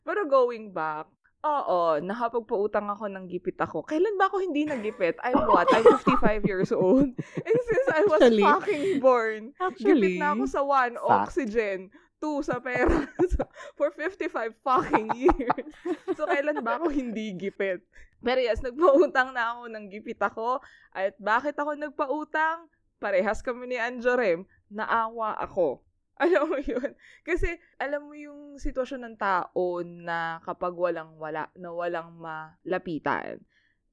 Pero 0.03 0.27
going 0.27 0.67
back, 0.67 1.07
oo, 1.41 1.79
nakapagpautang 1.99 2.85
ako 2.85 3.09
ng 3.09 3.25
gipit 3.25 3.57
ako. 3.57 3.81
Kailan 3.81 4.15
ba 4.15 4.29
ako 4.29 4.41
hindi 4.41 4.63
nagipit? 4.63 5.17
I'm 5.25 5.45
what? 5.45 5.65
I'm 5.73 5.85
55 5.97 6.45
years 6.45 6.69
old. 6.69 7.09
And 7.17 7.57
since 7.69 7.87
I 7.89 8.05
was 8.05 8.21
Actually. 8.21 8.45
fucking 8.45 8.85
born, 9.01 9.41
Actually, 9.57 10.17
gipit 10.17 10.21
na 10.21 10.33
ako 10.33 10.43
sa 10.45 10.61
one, 10.61 10.93
Fact. 10.95 11.09
oxygen, 11.33 11.89
two, 12.21 12.45
sa 12.45 12.61
pera. 12.61 13.09
So, 13.31 13.45
for 13.73 13.89
55 13.89 14.29
fucking 14.61 15.07
years. 15.25 15.65
So, 16.13 16.29
kailan 16.29 16.61
ba 16.61 16.77
ako 16.77 16.93
hindi 16.93 17.33
gipit? 17.33 17.81
Pero 18.21 18.37
yes, 18.37 18.61
nagpautang 18.61 19.33
na 19.33 19.57
ako 19.57 19.61
ng 19.73 19.85
gipit 19.89 20.21
ako. 20.21 20.61
At 20.93 21.17
bakit 21.17 21.57
ako 21.57 21.73
nagpautang? 21.73 22.69
Parehas 23.01 23.41
kami 23.41 23.65
ni 23.65 23.77
Anjorem. 23.81 24.45
Naawa 24.69 25.33
ako. 25.41 25.81
Alam 26.25 26.53
mo 26.53 26.57
yun? 26.61 26.93
Kasi, 27.25 27.57
alam 27.81 28.05
mo 28.05 28.13
yung 28.13 28.61
sitwasyon 28.61 29.01
ng 29.09 29.17
tao 29.17 29.81
na 29.81 30.37
kapag 30.45 30.77
walang 30.77 31.17
wala, 31.17 31.49
na 31.57 31.73
walang 31.73 32.13
malapitan. 32.21 33.41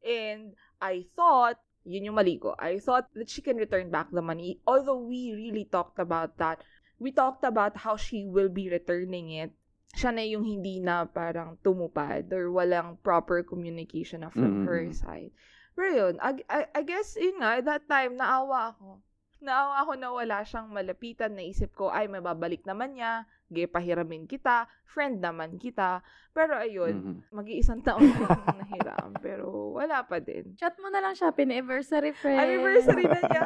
And 0.04 0.52
I 0.76 1.08
thought, 1.16 1.56
yun 1.88 2.12
yung 2.12 2.20
mali 2.20 2.36
ko, 2.36 2.52
I 2.60 2.84
thought 2.84 3.08
that 3.16 3.32
she 3.32 3.40
can 3.40 3.56
return 3.56 3.88
back 3.88 4.12
the 4.12 4.20
money. 4.20 4.60
Although 4.68 5.00
we 5.00 5.32
really 5.32 5.64
talked 5.64 5.96
about 5.96 6.36
that. 6.36 6.60
We 7.00 7.14
talked 7.16 7.48
about 7.48 7.80
how 7.80 7.96
she 7.96 8.28
will 8.28 8.52
be 8.52 8.68
returning 8.68 9.32
it. 9.32 9.56
Siya 9.96 10.12
na 10.12 10.20
yung 10.26 10.44
hindi 10.44 10.84
na 10.84 11.08
parang 11.08 11.56
tumupad 11.64 12.28
or 12.28 12.52
walang 12.52 13.00
proper 13.00 13.40
communication 13.40 14.20
na 14.20 14.28
from 14.28 14.68
her 14.68 14.84
Mm. 14.84 14.92
side. 14.92 15.32
Pero 15.78 15.88
yun, 15.94 16.14
I, 16.20 16.42
I, 16.50 16.60
I 16.74 16.82
guess, 16.82 17.14
yun 17.16 17.38
nga, 17.40 17.62
that 17.62 17.86
time, 17.88 18.18
naawa 18.18 18.74
ako. 18.76 19.00
Naawa 19.38 19.86
ako 19.86 19.92
na 19.94 20.08
wala 20.10 20.42
siyang 20.42 20.66
malapitan. 20.66 21.32
Naisip 21.32 21.70
ko, 21.72 21.88
ay, 21.88 22.10
mababalik 22.10 22.66
naman 22.66 22.98
niya. 22.98 23.22
Gay, 23.48 23.64
pahiramin 23.64 24.26
kita. 24.26 24.66
Friend 24.84 25.18
naman 25.18 25.56
kita. 25.56 26.02
Pero 26.34 26.58
ayun, 26.58 26.94
Mhm. 26.94 27.14
mag-iisang 27.32 27.80
taon 27.80 28.02
na 28.12 28.28
lang 28.28 28.58
nahiram. 28.58 29.10
Pero 29.18 29.46
wala 29.74 30.02
pa 30.02 30.18
din. 30.18 30.58
chat 30.58 30.74
mo 30.76 30.90
na 30.90 30.98
lang 30.98 31.14
siya, 31.14 31.30
anniversary 31.30 32.10
friend. 32.12 32.34
Anniversary 32.36 33.06
na 33.06 33.20
niya. 33.22 33.44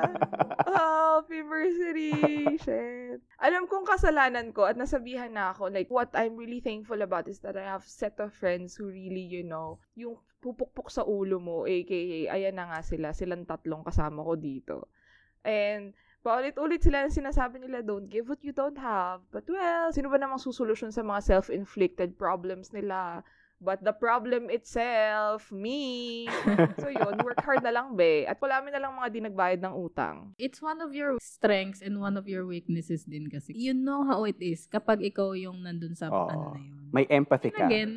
Oh, 0.65 1.21
anniversary. 1.23 2.13
Shit. 2.57 3.21
Alam 3.39 3.69
kong 3.69 3.85
kasalanan 3.85 4.51
ko 4.51 4.65
at 4.65 4.75
nasabihan 4.75 5.29
na 5.29 5.53
ako, 5.53 5.69
like, 5.69 5.93
what 5.93 6.09
I'm 6.15 6.35
really 6.35 6.61
thankful 6.61 6.99
about 6.99 7.29
is 7.29 7.39
that 7.45 7.55
I 7.55 7.69
have 7.69 7.85
set 7.85 8.17
of 8.19 8.33
friends 8.33 8.75
who 8.75 8.89
really, 8.89 9.23
you 9.23 9.45
know, 9.45 9.77
yung 9.93 10.17
pupukpok 10.41 10.91
sa 10.91 11.05
ulo 11.05 11.39
mo, 11.39 11.63
aka, 11.63 12.01
ayan 12.29 12.57
na 12.57 12.67
nga 12.67 12.81
sila, 12.83 13.13
silang 13.13 13.45
tatlong 13.45 13.85
kasama 13.85 14.25
ko 14.25 14.35
dito. 14.35 14.77
And, 15.43 15.93
paulit-ulit 16.23 16.87
sila 16.87 17.07
na 17.07 17.11
sinasabi 17.11 17.59
nila, 17.59 17.83
don't 17.83 18.07
give 18.07 18.31
what 18.31 18.41
you 18.47 18.55
don't 18.55 18.79
have. 18.79 19.27
But 19.35 19.45
well, 19.51 19.91
sino 19.91 20.07
ba 20.09 20.19
namang 20.19 20.39
susolusyon 20.39 20.95
sa 20.95 21.03
mga 21.03 21.23
self-inflicted 21.23 22.15
problems 22.15 22.71
nila? 22.71 23.27
But 23.63 23.87
the 23.87 23.95
problem 23.95 24.51
itself, 24.51 25.47
me. 25.55 26.27
So 26.83 26.91
yun, 26.91 27.15
work 27.23 27.39
hard 27.47 27.63
na 27.63 27.71
lang, 27.71 27.95
be. 27.95 28.27
At 28.27 28.43
wala 28.43 28.59
na 28.67 28.83
lang 28.83 28.99
mga 28.99 29.09
di 29.15 29.21
nagbayad 29.23 29.61
ng 29.63 29.75
utang. 29.79 30.35
It's 30.35 30.59
one 30.59 30.83
of 30.83 30.91
your 30.91 31.15
strengths 31.23 31.79
and 31.79 32.03
one 32.03 32.19
of 32.19 32.27
your 32.27 32.43
weaknesses 32.43 33.07
din 33.07 33.31
kasi. 33.31 33.55
You 33.55 33.71
know 33.71 34.03
how 34.03 34.27
it 34.27 34.43
is 34.43 34.67
kapag 34.67 35.07
ikaw 35.07 35.39
yung 35.39 35.63
nandun 35.63 35.95
sa 35.95 36.11
Oo. 36.11 36.27
ano 36.27 36.59
na 36.59 36.63
yun. 36.63 36.91
May 36.91 37.07
empathy 37.07 37.55
And 37.55 37.59
ka. 37.59 37.67
again, 37.71 37.93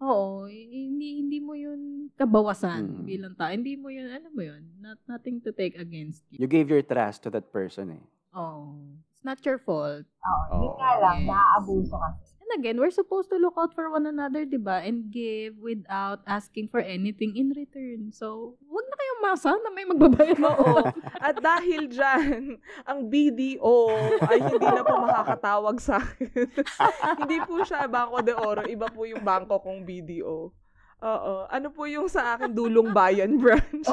oo, 0.00 0.46
hindi 0.46 1.18
hindi 1.18 1.38
mo 1.38 1.52
yun 1.52 2.10
kabawasan 2.14 3.02
Mm. 3.02 3.04
bilang 3.04 3.34
tao. 3.34 3.50
Hindi 3.50 3.74
mo 3.74 3.88
yun, 3.88 4.08
alam 4.08 4.30
mo 4.30 4.42
yun, 4.42 4.62
not, 4.78 4.98
nothing 5.06 5.38
to 5.38 5.50
take 5.50 5.74
against 5.74 6.22
you. 6.30 6.38
You 6.38 6.48
gave 6.48 6.66
your 6.66 6.82
trust 6.82 7.22
to 7.24 7.30
that 7.30 7.50
person 7.50 7.94
eh. 7.94 8.04
Oh, 8.30 8.74
it's 9.10 9.22
not 9.22 9.38
your 9.42 9.58
fault. 9.58 10.04
Oo, 10.04 10.42
yun 10.54 10.70
Oo. 10.70 10.78
nga 10.78 10.92
lang, 11.00 11.18
Yes. 11.22 11.30
naaabuso 11.30 11.96
kasi. 11.96 12.37
And 12.48 12.64
again, 12.64 12.80
we're 12.80 12.88
supposed 12.88 13.28
to 13.28 13.36
look 13.36 13.60
out 13.60 13.76
for 13.76 13.92
one 13.92 14.08
another, 14.08 14.48
di 14.48 14.56
ba? 14.56 14.80
And 14.80 15.12
give 15.12 15.60
without 15.60 16.24
asking 16.24 16.72
for 16.72 16.80
anything 16.80 17.36
in 17.36 17.52
return. 17.52 18.08
So, 18.08 18.56
wag 18.64 18.88
na 18.88 18.96
kayong 18.96 19.20
masa 19.20 19.52
na 19.52 19.68
may 19.68 19.84
magbabayad 19.84 20.40
na 20.40 20.56
Oo. 20.56 20.80
At 21.20 21.36
dahil 21.44 21.92
dyan, 21.92 22.56
ang 22.88 23.12
BDO 23.12 23.92
ay 24.24 24.40
hindi 24.48 24.64
na 24.64 24.80
po 24.80 24.96
makakatawag 24.96 25.76
sa 25.76 26.00
akin. 26.00 26.48
hindi 27.20 27.36
po 27.44 27.60
siya 27.68 27.84
Bangko 27.84 28.24
de 28.24 28.32
Oro. 28.32 28.64
Iba 28.64 28.88
po 28.88 29.04
yung 29.04 29.20
bangko 29.20 29.60
kong 29.60 29.84
BDO. 29.84 30.48
Oo. 31.04 31.34
Ano 31.52 31.68
po 31.68 31.84
yung 31.84 32.08
sa 32.08 32.40
akin 32.40 32.56
Dulong 32.56 32.96
Bayan 32.96 33.36
branch? 33.36 33.84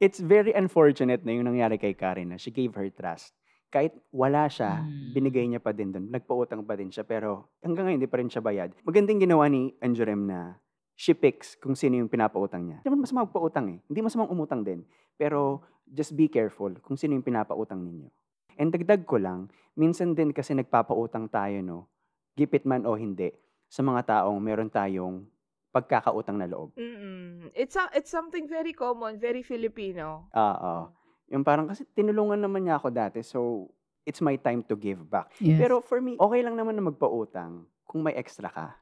It's 0.00 0.22
very 0.22 0.54
unfortunate 0.54 1.26
na 1.26 1.34
yung 1.34 1.50
nangyari 1.50 1.76
kay 1.76 1.92
Karen 1.98 2.30
na 2.30 2.38
she 2.38 2.54
gave 2.54 2.72
her 2.78 2.88
trust. 2.94 3.36
Kahit 3.70 3.94
wala 4.10 4.50
siya, 4.50 4.82
Mm. 4.82 5.14
binigay 5.14 5.46
niya 5.46 5.62
pa 5.62 5.70
din 5.70 5.94
doon. 5.94 6.10
Nagpautang 6.10 6.66
pa 6.66 6.74
din 6.74 6.90
siya. 6.90 7.06
Pero 7.06 7.54
hanggang 7.62 7.86
ngayon, 7.86 7.98
hindi 8.02 8.10
pa 8.10 8.18
rin 8.18 8.26
siya 8.26 8.42
bayad. 8.42 8.74
Magandang 8.82 9.22
ginawa 9.22 9.46
ni 9.46 9.70
Anjurem 9.78 10.26
na 10.26 10.58
she 10.98 11.14
picks 11.14 11.54
kung 11.54 11.78
sino 11.78 11.94
yung 11.94 12.10
pinapautang 12.10 12.66
niya. 12.66 12.82
Hindi 12.82 12.88
naman 12.90 13.02
masamang 13.06 13.24
magpautang 13.30 13.66
eh. 13.70 13.78
Hindi 13.86 14.00
masamang 14.02 14.28
umutang 14.28 14.66
din. 14.66 14.82
Pero 15.14 15.62
just 15.86 16.12
be 16.12 16.26
careful 16.26 16.74
kung 16.82 16.98
sino 16.98 17.14
yung 17.14 17.24
pinapautang 17.24 17.78
ninyo. 17.78 18.10
And 18.58 18.68
dagdag 18.68 19.06
ko 19.06 19.16
lang, 19.16 19.48
minsan 19.72 20.12
din 20.12 20.34
kasi 20.34 20.52
nagpapautang 20.52 21.30
tayo, 21.30 21.62
no? 21.62 21.86
Gipit 22.34 22.66
man 22.66 22.84
o 22.84 22.98
hindi, 22.98 23.30
sa 23.70 23.80
mga 23.80 24.02
taong 24.04 24.36
meron 24.36 24.68
tayong 24.68 25.24
pagkakautang 25.70 26.36
na 26.36 26.50
loob. 26.50 26.74
Mm-mm. 26.74 27.54
It's 27.54 27.78
a, 27.78 27.86
it's 27.94 28.10
something 28.10 28.50
very 28.50 28.74
common, 28.74 29.16
very 29.16 29.40
Filipino. 29.40 30.26
Oo. 30.34 30.90
Yung 31.30 31.46
parang 31.46 31.70
kasi 31.70 31.86
tinulungan 31.94 32.42
naman 32.42 32.66
niya 32.66 32.82
ako 32.82 32.90
dati, 32.90 33.22
so 33.22 33.70
it's 34.02 34.18
my 34.18 34.34
time 34.34 34.66
to 34.66 34.74
give 34.74 35.06
back. 35.06 35.30
Yes. 35.38 35.62
Pero 35.62 35.78
for 35.78 36.02
me, 36.02 36.18
okay 36.18 36.42
lang 36.42 36.58
naman 36.58 36.74
na 36.74 36.90
magpautang 36.90 37.64
kung 37.86 38.02
may 38.02 38.18
extra 38.18 38.50
ka. 38.50 38.74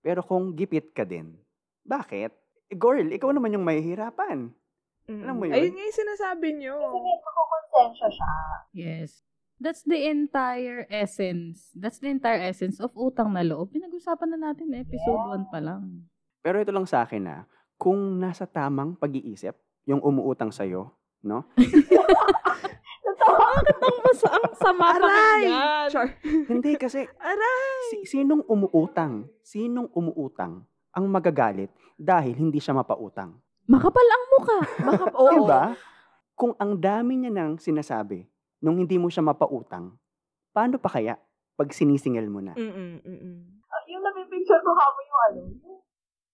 Pero 0.00 0.24
kung 0.24 0.56
gipit 0.56 0.96
ka 0.96 1.04
din, 1.04 1.36
bakit? 1.84 2.32
Eh, 2.72 2.76
girl, 2.76 3.04
ikaw 3.12 3.30
naman 3.30 3.52
yung 3.52 3.68
mahihirapan. 3.68 4.50
Mm-mm. 5.06 5.22
Alam 5.22 5.34
mo 5.36 5.44
yun? 5.46 5.54
Ayun 5.54 5.72
nga 5.76 5.84
yung 5.84 6.00
sinasabi 6.00 6.46
nyo. 6.58 6.74
Kasi 6.80 6.98
may 6.98 7.18
makukonsensya 7.20 8.08
siya. 8.08 8.32
Yes. 8.72 9.10
That's 9.62 9.86
the 9.86 10.10
entire 10.10 10.90
essence. 10.90 11.70
That's 11.76 12.02
the 12.02 12.10
entire 12.10 12.50
essence 12.50 12.82
of 12.82 12.90
utang 12.98 13.30
na 13.30 13.46
loob. 13.46 13.70
Pinag-usapan 13.70 14.34
na 14.34 14.50
natin 14.50 14.74
episode 14.74 15.38
1 15.38 15.54
pa 15.54 15.62
lang. 15.62 16.10
Pero 16.42 16.58
ito 16.58 16.74
lang 16.74 16.82
sa 16.88 17.06
akin 17.06 17.22
na, 17.22 17.46
kung 17.78 18.18
nasa 18.18 18.42
tamang 18.42 18.98
pag-iisip, 18.98 19.54
yung 19.86 20.02
umuutang 20.02 20.50
sa'yo, 20.50 20.90
no? 21.24 21.46
Totoo. 23.02 23.44
Ang 23.82 23.96
masa, 24.06 24.26
ang 24.30 24.46
sama 24.54 24.84
Aray! 24.94 25.02
pakinggan. 25.02 25.86
Char. 25.90 26.06
Hindi 26.22 26.72
kasi, 26.78 27.02
Aray! 27.18 27.82
si- 27.90 28.06
sinong 28.06 28.46
umuutang, 28.46 29.26
sinong 29.42 29.90
umuutang 29.90 30.62
ang 30.92 31.04
magagalit 31.08 31.72
dahil 31.98 32.34
hindi 32.36 32.62
siya 32.62 32.76
mapautang. 32.76 33.34
Makapal 33.66 34.06
ang 34.06 34.24
muka. 34.38 34.58
Baka, 34.86 35.04
oo. 35.18 35.34
Diba? 35.42 35.64
Kung 36.34 36.52
ang 36.58 36.78
dami 36.78 37.18
niya 37.18 37.30
nang 37.30 37.58
sinasabi 37.58 38.26
nung 38.62 38.78
hindi 38.78 38.98
mo 38.98 39.10
siya 39.10 39.22
mapautang, 39.22 39.94
paano 40.50 40.78
pa 40.78 40.90
kaya 40.90 41.14
pag 41.54 41.68
sinisingil 41.70 42.26
mo 42.30 42.42
na? 42.42 42.54
Mm-mm, 42.54 43.02
mm-mm. 43.02 43.36
Ah, 43.66 43.82
yung 43.88 44.02
napipicture 44.02 44.60
ko 44.62 44.70
habang 44.74 45.06
yung 45.06 45.20
ano, 45.26 45.40
yung, 45.58 45.78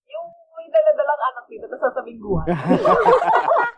yung 0.09 0.27
may 0.59 0.69
daladalang 0.69 1.23
anak 1.33 1.45
dito, 1.47 1.65
tapos 1.69 1.83
sasabing. 1.93 2.19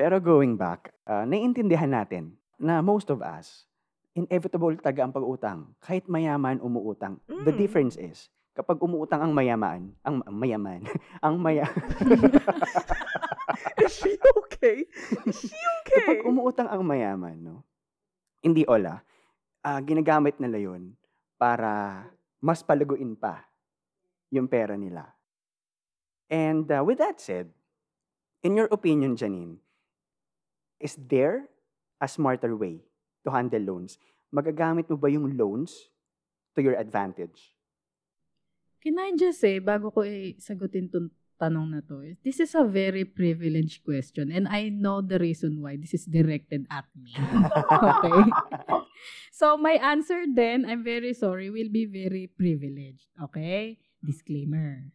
Pero 0.00 0.16
going 0.16 0.56
back, 0.56 0.96
uh, 1.04 1.28
naiintindihan 1.28 1.92
natin 1.92 2.32
na 2.56 2.80
most 2.80 3.12
of 3.12 3.20
us, 3.20 3.68
inevitable 4.16 4.72
taga 4.80 5.04
ang 5.04 5.12
pag-utang. 5.12 5.76
Kahit 5.76 6.08
mayaman, 6.08 6.56
umuutang. 6.64 7.20
The 7.28 7.52
Mm. 7.52 7.60
difference 7.60 8.00
is, 8.00 8.32
kapag 8.56 8.80
umuutang 8.80 9.20
ang 9.20 9.36
mayaman, 9.36 9.92
ang 10.00 10.24
mayaman, 10.24 10.88
ang 11.24 11.36
maya, 11.36 11.68
Is 13.84 13.92
she 13.92 14.16
okay? 14.40 14.88
Is 15.28 15.36
she 15.36 15.52
okay? 15.52 16.16
kapag 16.16 16.24
umuutang 16.24 16.72
ang 16.72 16.80
mayaman, 16.80 17.36
no, 17.36 17.68
hindi 18.40 18.64
ola, 18.64 19.04
ah, 19.60 19.84
ginagamit 19.84 20.40
nila 20.40 20.64
yun 20.64 20.96
para 21.36 22.08
mas 22.40 22.64
palaguin 22.64 23.20
pa 23.20 23.44
yung 24.32 24.48
pera 24.48 24.80
nila. 24.80 25.12
And 26.32 26.64
uh, 26.72 26.80
with 26.80 27.04
that 27.04 27.20
said, 27.20 27.52
in 28.40 28.56
your 28.56 28.72
opinion, 28.72 29.12
Janine, 29.12 29.60
is 30.80 30.96
there 30.96 31.46
a 32.00 32.08
smarter 32.08 32.56
way 32.56 32.80
to 33.22 33.30
handle 33.30 33.60
loans? 33.60 34.00
Magagamit 34.32 34.88
mo 34.88 34.96
ba 34.96 35.12
yung 35.12 35.36
loans 35.36 35.92
to 36.56 36.64
your 36.64 36.74
advantage? 36.74 37.52
Can 38.80 38.96
I 38.96 39.12
just 39.12 39.44
say, 39.44 39.60
bago 39.60 39.92
ko 39.92 40.00
i-sagutin 40.08 40.88
tong 40.88 41.12
tanong 41.36 41.72
na 41.72 41.80
to, 41.84 42.16
this 42.24 42.40
is 42.40 42.56
a 42.56 42.64
very 42.64 43.04
privileged 43.04 43.84
question 43.84 44.32
and 44.32 44.48
I 44.48 44.72
know 44.72 45.00
the 45.04 45.20
reason 45.20 45.60
why 45.60 45.76
this 45.76 45.92
is 45.92 46.08
directed 46.08 46.64
at 46.72 46.88
me. 46.96 47.12
okay? 47.72 48.28
So, 49.32 49.56
my 49.56 49.80
answer 49.80 50.28
then, 50.28 50.68
I'm 50.68 50.84
very 50.84 51.16
sorry, 51.16 51.48
will 51.48 51.72
be 51.72 51.88
very 51.88 52.28
privileged. 52.28 53.08
Okay? 53.16 53.80
Disclaimer. 54.04 54.92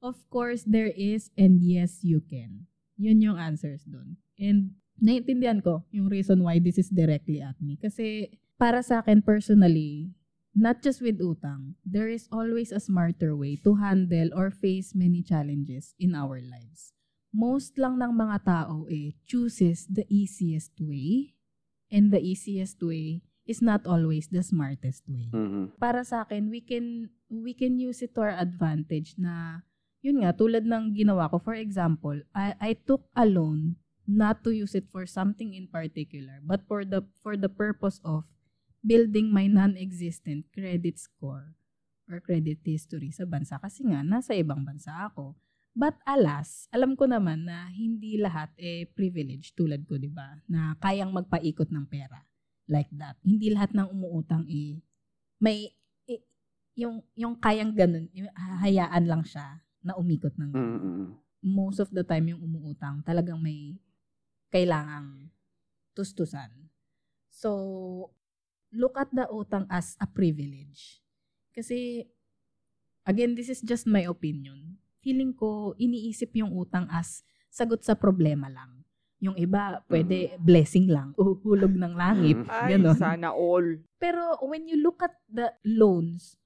Of 0.00 0.24
course, 0.32 0.64
there 0.64 0.92
is 0.92 1.28
and 1.36 1.60
yes, 1.60 2.00
you 2.00 2.24
can. 2.24 2.68
Yun 2.96 3.20
yung 3.20 3.36
answers 3.36 3.84
dun. 3.84 4.16
And 4.40 4.80
naiintindihan 5.00 5.60
ko 5.60 5.84
yung 5.92 6.08
reason 6.08 6.40
why 6.42 6.58
this 6.60 6.80
is 6.80 6.88
directly 6.88 7.40
at 7.40 7.56
me. 7.60 7.76
Kasi 7.76 8.32
para 8.56 8.80
sa 8.80 9.00
akin 9.04 9.20
personally, 9.20 10.12
not 10.56 10.80
just 10.80 11.04
with 11.04 11.20
utang, 11.20 11.76
there 11.84 12.08
is 12.08 12.28
always 12.32 12.72
a 12.72 12.80
smarter 12.80 13.36
way 13.36 13.60
to 13.60 13.76
handle 13.76 14.32
or 14.32 14.48
face 14.48 14.96
many 14.96 15.20
challenges 15.20 15.92
in 16.00 16.16
our 16.16 16.40
lives. 16.40 16.96
Most 17.36 17.76
lang 17.76 18.00
ng 18.00 18.16
mga 18.16 18.48
tao 18.48 18.88
eh 18.88 19.12
chooses 19.28 19.84
the 19.92 20.08
easiest 20.08 20.72
way 20.80 21.36
and 21.92 22.08
the 22.08 22.22
easiest 22.22 22.80
way 22.80 23.20
is 23.44 23.60
not 23.60 23.84
always 23.84 24.32
the 24.32 24.42
smartest 24.42 25.04
way. 25.06 25.28
Mhm. 25.30 25.76
Para 25.78 26.02
sa 26.02 26.24
akin, 26.24 26.48
we 26.48 26.64
can 26.64 27.12
we 27.28 27.52
can 27.52 27.76
use 27.76 28.00
it 28.00 28.16
to 28.16 28.24
our 28.24 28.34
advantage 28.34 29.14
na 29.20 29.62
yun 30.00 30.24
nga 30.24 30.32
tulad 30.34 30.66
ng 30.66 30.96
ginawa 30.96 31.30
ko. 31.30 31.38
For 31.38 31.54
example, 31.54 32.16
I 32.34 32.56
I 32.58 32.70
took 32.74 33.06
a 33.14 33.28
loan 33.28 33.76
not 34.06 34.42
to 34.46 34.54
use 34.54 34.74
it 34.74 34.86
for 34.88 35.04
something 35.04 35.52
in 35.52 35.66
particular, 35.66 36.38
but 36.42 36.62
for 36.64 36.86
the 36.86 37.02
for 37.20 37.34
the 37.34 37.50
purpose 37.50 37.98
of 38.06 38.24
building 38.86 39.34
my 39.34 39.50
non-existent 39.50 40.46
credit 40.54 40.96
score 40.96 41.58
or 42.06 42.22
credit 42.22 42.62
history 42.62 43.10
sa 43.10 43.26
bansa 43.26 43.58
kasi 43.58 43.82
nga 43.82 44.06
nasa 44.06 44.32
ibang 44.38 44.62
bansa 44.62 44.94
ako. 45.10 45.34
But 45.76 46.00
alas, 46.08 46.70
alam 46.72 46.96
ko 46.96 47.04
naman 47.04 47.44
na 47.44 47.68
hindi 47.68 48.16
lahat 48.16 48.48
eh 48.56 48.88
privilege 48.88 49.52
tulad 49.52 49.84
ko, 49.84 50.00
'di 50.00 50.08
ba? 50.08 50.40
Na 50.48 50.72
kayang 50.80 51.12
magpaikot 51.12 51.68
ng 51.68 51.84
pera 51.90 52.24
like 52.70 52.88
that. 52.96 53.18
Hindi 53.20 53.52
lahat 53.52 53.74
ng 53.74 53.90
umuutang 53.90 54.46
eh 54.46 54.80
may 55.42 55.70
eh, 56.08 56.22
yung 56.78 57.02
yung 57.12 57.36
kayang 57.36 57.74
ganun, 57.74 58.08
yung 58.14 58.30
hahayaan 58.32 59.04
lang 59.04 59.22
siya 59.26 59.60
na 59.84 59.98
umikot 59.98 60.32
ng 60.38 60.50
ganun. 60.54 60.80
Mhm. 60.80 61.06
Most 61.46 61.78
of 61.78 61.92
the 61.92 62.02
time 62.02 62.32
yung 62.32 62.42
umuutang 62.42 63.04
talagang 63.04 63.38
may 63.38 63.76
kailangang 64.56 65.28
tustusan. 65.92 66.48
So, 67.28 67.52
look 68.72 68.96
at 68.96 69.12
the 69.12 69.28
utang 69.28 69.68
as 69.68 70.00
a 70.00 70.08
privilege. 70.08 71.04
Kasi, 71.52 72.08
again, 73.04 73.36
this 73.36 73.52
is 73.52 73.60
just 73.60 73.84
my 73.84 74.08
opinion. 74.08 74.80
Feeling 75.04 75.36
ko, 75.36 75.76
iniisip 75.76 76.32
yung 76.32 76.56
utang 76.56 76.88
as 76.88 77.20
sagot 77.52 77.84
sa 77.84 77.92
problema 77.92 78.48
lang. 78.48 78.84
Yung 79.20 79.36
iba, 79.36 79.80
pwede 79.88 80.36
blessing 80.40 80.88
lang. 80.88 81.12
Uhulog 81.20 81.72
ng 81.72 81.94
langit. 81.96 82.40
Mm. 82.40 82.48
Ay, 82.48 82.76
Ganon. 82.76 82.96
sana 82.96 83.32
all. 83.32 83.84
Pero 84.00 84.40
when 84.44 84.68
you 84.68 84.80
look 84.80 85.04
at 85.04 85.16
the 85.28 85.52
loans 85.64 86.40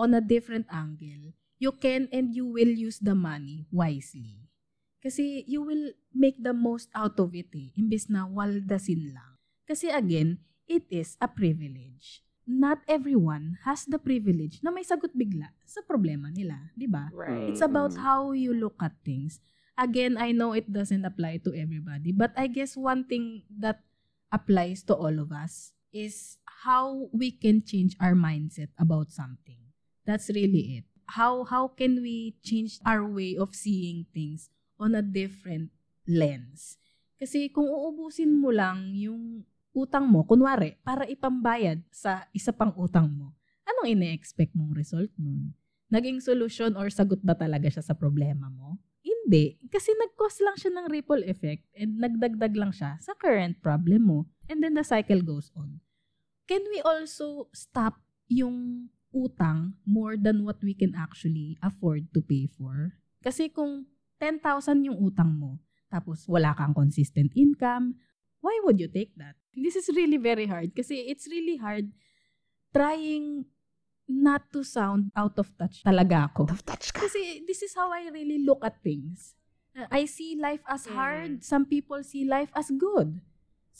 on 0.00 0.16
a 0.16 0.20
different 0.20 0.64
angle, 0.72 1.32
you 1.60 1.72
can 1.76 2.08
and 2.12 2.32
you 2.32 2.48
will 2.48 2.72
use 2.72 3.00
the 3.00 3.16
money 3.16 3.68
wisely. 3.72 4.49
Kasi 5.00 5.48
you 5.48 5.64
will 5.64 5.96
make 6.12 6.36
the 6.36 6.52
most 6.52 6.92
out 6.92 7.16
of 7.16 7.32
it 7.32 7.48
eh, 7.56 7.72
imbes 7.80 8.12
na 8.12 8.28
waldasin 8.28 9.16
lang. 9.16 9.40
Kasi 9.64 9.88
again, 9.88 10.44
it 10.68 10.84
is 10.92 11.16
a 11.24 11.28
privilege. 11.28 12.20
Not 12.44 12.84
everyone 12.84 13.56
has 13.64 13.88
the 13.88 13.96
privilege 13.96 14.60
na 14.60 14.68
may 14.68 14.84
sagot 14.84 15.16
bigla 15.16 15.56
sa 15.64 15.80
problema 15.80 16.28
nila, 16.28 16.74
di 16.76 16.84
ba? 16.84 17.08
Right. 17.16 17.48
It's 17.48 17.64
about 17.64 17.96
how 17.96 18.36
you 18.36 18.52
look 18.52 18.76
at 18.84 18.92
things. 19.00 19.40
Again, 19.80 20.20
I 20.20 20.36
know 20.36 20.52
it 20.52 20.68
doesn't 20.68 21.08
apply 21.08 21.40
to 21.48 21.56
everybody, 21.56 22.12
but 22.12 22.36
I 22.36 22.52
guess 22.52 22.76
one 22.76 23.08
thing 23.08 23.48
that 23.48 23.80
applies 24.28 24.84
to 24.90 24.94
all 24.94 25.16
of 25.16 25.32
us 25.32 25.72
is 25.94 26.36
how 26.66 27.08
we 27.10 27.32
can 27.32 27.64
change 27.64 27.96
our 27.96 28.12
mindset 28.12 28.68
about 28.76 29.10
something. 29.10 29.72
That's 30.04 30.28
really 30.28 30.82
it. 30.82 30.86
How 31.16 31.42
how 31.42 31.72
can 31.72 32.02
we 32.02 32.38
change 32.44 32.78
our 32.86 33.02
way 33.02 33.34
of 33.34 33.56
seeing 33.56 34.06
things 34.14 34.50
on 34.80 34.96
a 34.96 35.04
different 35.04 35.68
lens? 36.08 36.80
Kasi 37.20 37.52
kung 37.52 37.68
uubusin 37.68 38.32
mo 38.32 38.48
lang 38.48 38.96
yung 38.96 39.44
utang 39.76 40.08
mo, 40.08 40.24
kunwari, 40.24 40.80
para 40.80 41.04
ipambayad 41.04 41.84
sa 41.92 42.24
isa 42.32 42.50
pang 42.50 42.72
utang 42.80 43.06
mo, 43.12 43.36
anong 43.68 43.92
ine-expect 43.92 44.56
mong 44.56 44.72
result 44.72 45.12
nun? 45.20 45.52
Naging 45.92 46.24
solusyon 46.24 46.80
or 46.80 46.88
sagot 46.88 47.20
ba 47.20 47.36
talaga 47.36 47.68
siya 47.68 47.84
sa 47.84 47.92
problema 47.92 48.48
mo? 48.48 48.80
Hindi. 49.04 49.60
Kasi 49.68 49.92
nag-cause 49.94 50.40
lang 50.40 50.56
siya 50.56 50.72
ng 50.72 50.86
ripple 50.88 51.22
effect 51.28 51.68
and 51.76 52.00
nagdagdag 52.00 52.56
lang 52.56 52.72
siya 52.72 52.96
sa 53.04 53.12
current 53.14 53.60
problem 53.60 54.08
mo. 54.08 54.18
And 54.48 54.64
then 54.64 54.74
the 54.74 54.86
cycle 54.86 55.20
goes 55.20 55.52
on. 55.52 55.84
Can 56.48 56.64
we 56.72 56.82
also 56.82 57.52
stop 57.52 58.00
yung 58.26 58.88
utang 59.10 59.78
more 59.82 60.14
than 60.14 60.46
what 60.46 60.62
we 60.62 60.74
can 60.74 60.94
actually 60.94 61.58
afford 61.60 62.10
to 62.14 62.22
pay 62.22 62.46
for? 62.46 62.98
Kasi 63.20 63.50
kung 63.50 63.86
10,000 64.20 64.84
yung 64.84 65.00
utang 65.00 65.32
mo, 65.32 65.56
tapos 65.88 66.28
wala 66.28 66.52
kang 66.52 66.76
consistent 66.76 67.32
income, 67.32 67.96
why 68.44 68.54
would 68.62 68.76
you 68.78 68.86
take 68.86 69.16
that? 69.16 69.34
This 69.56 69.74
is 69.74 69.88
really 69.96 70.20
very 70.20 70.46
hard 70.46 70.76
kasi 70.76 71.08
it's 71.08 71.26
really 71.26 71.56
hard 71.56 71.90
trying 72.70 73.48
not 74.06 74.46
to 74.52 74.62
sound 74.62 75.10
out 75.14 75.38
of 75.38 75.50
touch 75.56 75.82
talaga 75.82 76.30
ako. 76.30 76.50
Of 76.52 76.62
touch 76.62 76.92
ka. 76.92 77.06
Kasi 77.06 77.42
this 77.46 77.62
is 77.62 77.72
how 77.74 77.90
I 77.90 78.10
really 78.10 78.42
look 78.44 78.62
at 78.62 78.78
things. 78.82 79.34
I 79.90 80.04
see 80.04 80.34
life 80.34 80.66
as 80.66 80.84
hard. 80.90 81.46
Some 81.46 81.64
people 81.64 82.02
see 82.02 82.26
life 82.26 82.50
as 82.58 82.74
good. 82.74 83.22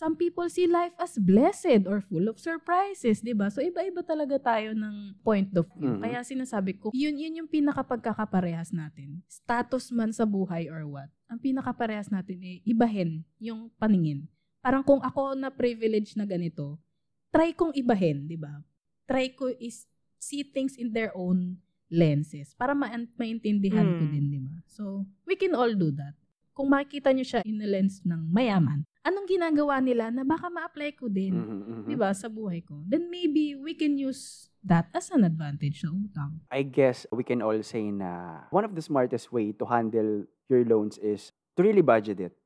Some 0.00 0.16
people 0.16 0.48
see 0.48 0.64
life 0.64 0.96
as 0.96 1.20
blessed 1.20 1.84
or 1.84 2.00
full 2.00 2.24
of 2.24 2.40
surprises, 2.40 3.20
'di 3.20 3.36
ba? 3.36 3.52
So 3.52 3.60
iba-iba 3.60 4.00
talaga 4.00 4.40
tayo 4.40 4.72
ng 4.72 5.20
point 5.20 5.52
of 5.52 5.68
view. 5.76 5.92
Mhm. 5.92 6.00
Kaya 6.00 6.24
sinasabi 6.24 6.80
ko, 6.80 6.88
yun 6.96 7.20
yun 7.20 7.44
yung 7.44 7.50
pinakapagkakaparehas 7.52 8.72
natin. 8.72 9.20
Status 9.28 9.92
man 9.92 10.16
sa 10.16 10.24
buhay 10.24 10.72
or 10.72 10.88
what. 10.88 11.12
Ang 11.28 11.36
pinakaparehas 11.36 12.08
natin 12.08 12.40
ay 12.40 12.64
ibahin 12.64 13.20
yung 13.36 13.68
paningin. 13.76 14.24
Parang 14.64 14.80
kung 14.80 15.04
ako 15.04 15.36
na 15.36 15.52
privilege 15.52 16.16
na 16.16 16.24
ganito, 16.24 16.80
try 17.28 17.52
kong 17.52 17.76
ibahin, 17.76 18.24
'di 18.24 18.40
ba? 18.40 18.64
Try 19.04 19.36
ko 19.36 19.52
is 19.52 19.84
see 20.16 20.40
things 20.40 20.80
in 20.80 20.96
their 20.96 21.12
own 21.12 21.60
lenses 21.90 22.54
para 22.54 22.72
ma- 22.72 22.88
maintindihan 23.18 23.84
ko 23.84 24.04
Mm. 24.06 24.12
din, 24.12 24.24
'di 24.30 24.40
ba? 24.40 24.56
So, 24.64 25.04
we 25.26 25.36
can 25.36 25.52
all 25.52 25.72
do 25.74 25.92
that. 25.92 26.16
Kung 26.60 26.68
makikita 26.68 27.08
nyo 27.16 27.24
siya 27.24 27.40
in 27.48 27.56
a 27.64 27.64
lens 27.64 28.04
ng 28.04 28.28
mayaman, 28.28 28.84
anong 29.00 29.24
ginagawa 29.24 29.80
nila 29.80 30.12
na 30.12 30.28
baka 30.28 30.52
ma-apply 30.52 30.92
ko 30.92 31.08
din, 31.08 31.32
Mhm, 31.32 31.56
mhm. 31.64 31.88
'di 31.88 31.96
ba, 31.96 32.12
sa 32.12 32.28
buhay 32.28 32.60
ko? 32.60 32.84
Then 32.84 33.08
maybe 33.08 33.56
we 33.56 33.72
can 33.72 33.96
use 33.96 34.52
that 34.60 34.92
as 34.92 35.08
an 35.08 35.24
advantage 35.24 35.80
sa 35.80 35.88
utang. 35.88 36.44
I 36.52 36.60
guess 36.68 37.08
we 37.08 37.24
can 37.24 37.40
all 37.40 37.56
say 37.64 37.88
na 37.88 38.44
one 38.52 38.68
of 38.68 38.76
the 38.76 38.84
smartest 38.84 39.32
way 39.32 39.56
to 39.56 39.64
handle 39.64 40.28
your 40.52 40.60
loans 40.68 41.00
is 41.00 41.32
to 41.56 41.64
really 41.64 41.80
budget 41.80 42.20
it. 42.20 42.36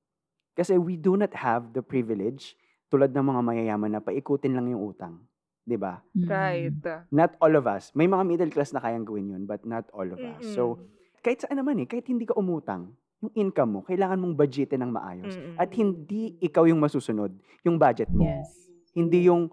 Kasi 0.55 0.79
we 0.79 0.95
do 0.95 1.19
not 1.19 1.35
have 1.35 1.75
the 1.75 1.83
privilege 1.83 2.55
tulad 2.95 3.11
ng 3.11 3.27
mga 3.35 3.41
mayayaman 3.43 3.99
na 3.99 3.99
paikutin 3.99 4.55
lang 4.55 4.71
yung 4.71 4.95
utang. 4.95 5.27
'Di 5.67 5.75
ba? 5.75 6.07
Mm. 6.15 6.27
Right. 6.31 6.79
Not 7.11 7.35
all 7.43 7.59
of 7.59 7.67
us. 7.67 7.91
May 7.99 8.07
mga 8.07 8.23
middle 8.23 8.53
class 8.55 8.71
na 8.71 8.79
kayang 8.79 9.03
gawin 9.03 9.35
yun, 9.35 9.43
but 9.43 9.67
not 9.67 9.91
all 9.91 10.07
of 10.07 10.23
us. 10.23 10.55
So, 10.55 10.87
kahit 11.19 11.43
saan 11.43 11.59
naman 11.59 11.83
eh, 11.83 11.91
kahit 11.91 12.07
hindi 12.07 12.31
ka 12.31 12.39
umutang, 12.39 12.95
yung 13.25 13.33
income 13.33 13.71
mo, 13.71 13.81
kailangan 13.83 14.21
mong 14.21 14.35
budgetin 14.35 14.85
ng 14.85 14.93
maayos. 14.93 15.33
Mm-mm. 15.33 15.57
At 15.57 15.73
hindi 15.73 16.37
ikaw 16.39 16.69
yung 16.69 16.79
masusunod, 16.79 17.33
yung 17.65 17.77
budget 17.77 18.09
mo. 18.09 18.25
Yes. 18.25 18.53
Hindi 18.93 19.27
yung 19.27 19.49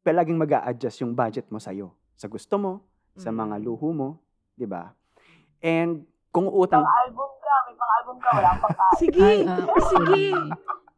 palaging 0.00 0.40
mag 0.40 0.50
adjust 0.64 1.04
yung 1.04 1.12
budget 1.12 1.46
mo 1.48 1.60
sa'yo. 1.60 1.92
Sa 2.16 2.26
gusto 2.26 2.56
mo, 2.56 2.72
sa 3.14 3.28
Mm. 3.28 3.36
mga 3.36 3.56
luho 3.60 3.88
mo, 3.92 4.08
di 4.54 4.64
ba? 4.64 4.96
And 5.60 6.08
kung 6.30 6.48
utang, 6.48 6.80
Pang 6.80 6.98
album 7.04 7.30
ka, 7.36 7.54
may 7.66 7.74
pang 7.76 7.92
album 8.00 8.16
ka, 8.16 8.28
wala 8.32 8.50
pagkain. 8.56 8.96
Sige, 8.96 9.20
Ay, 9.20 9.38
ah, 9.44 9.66
sige. 9.84 10.24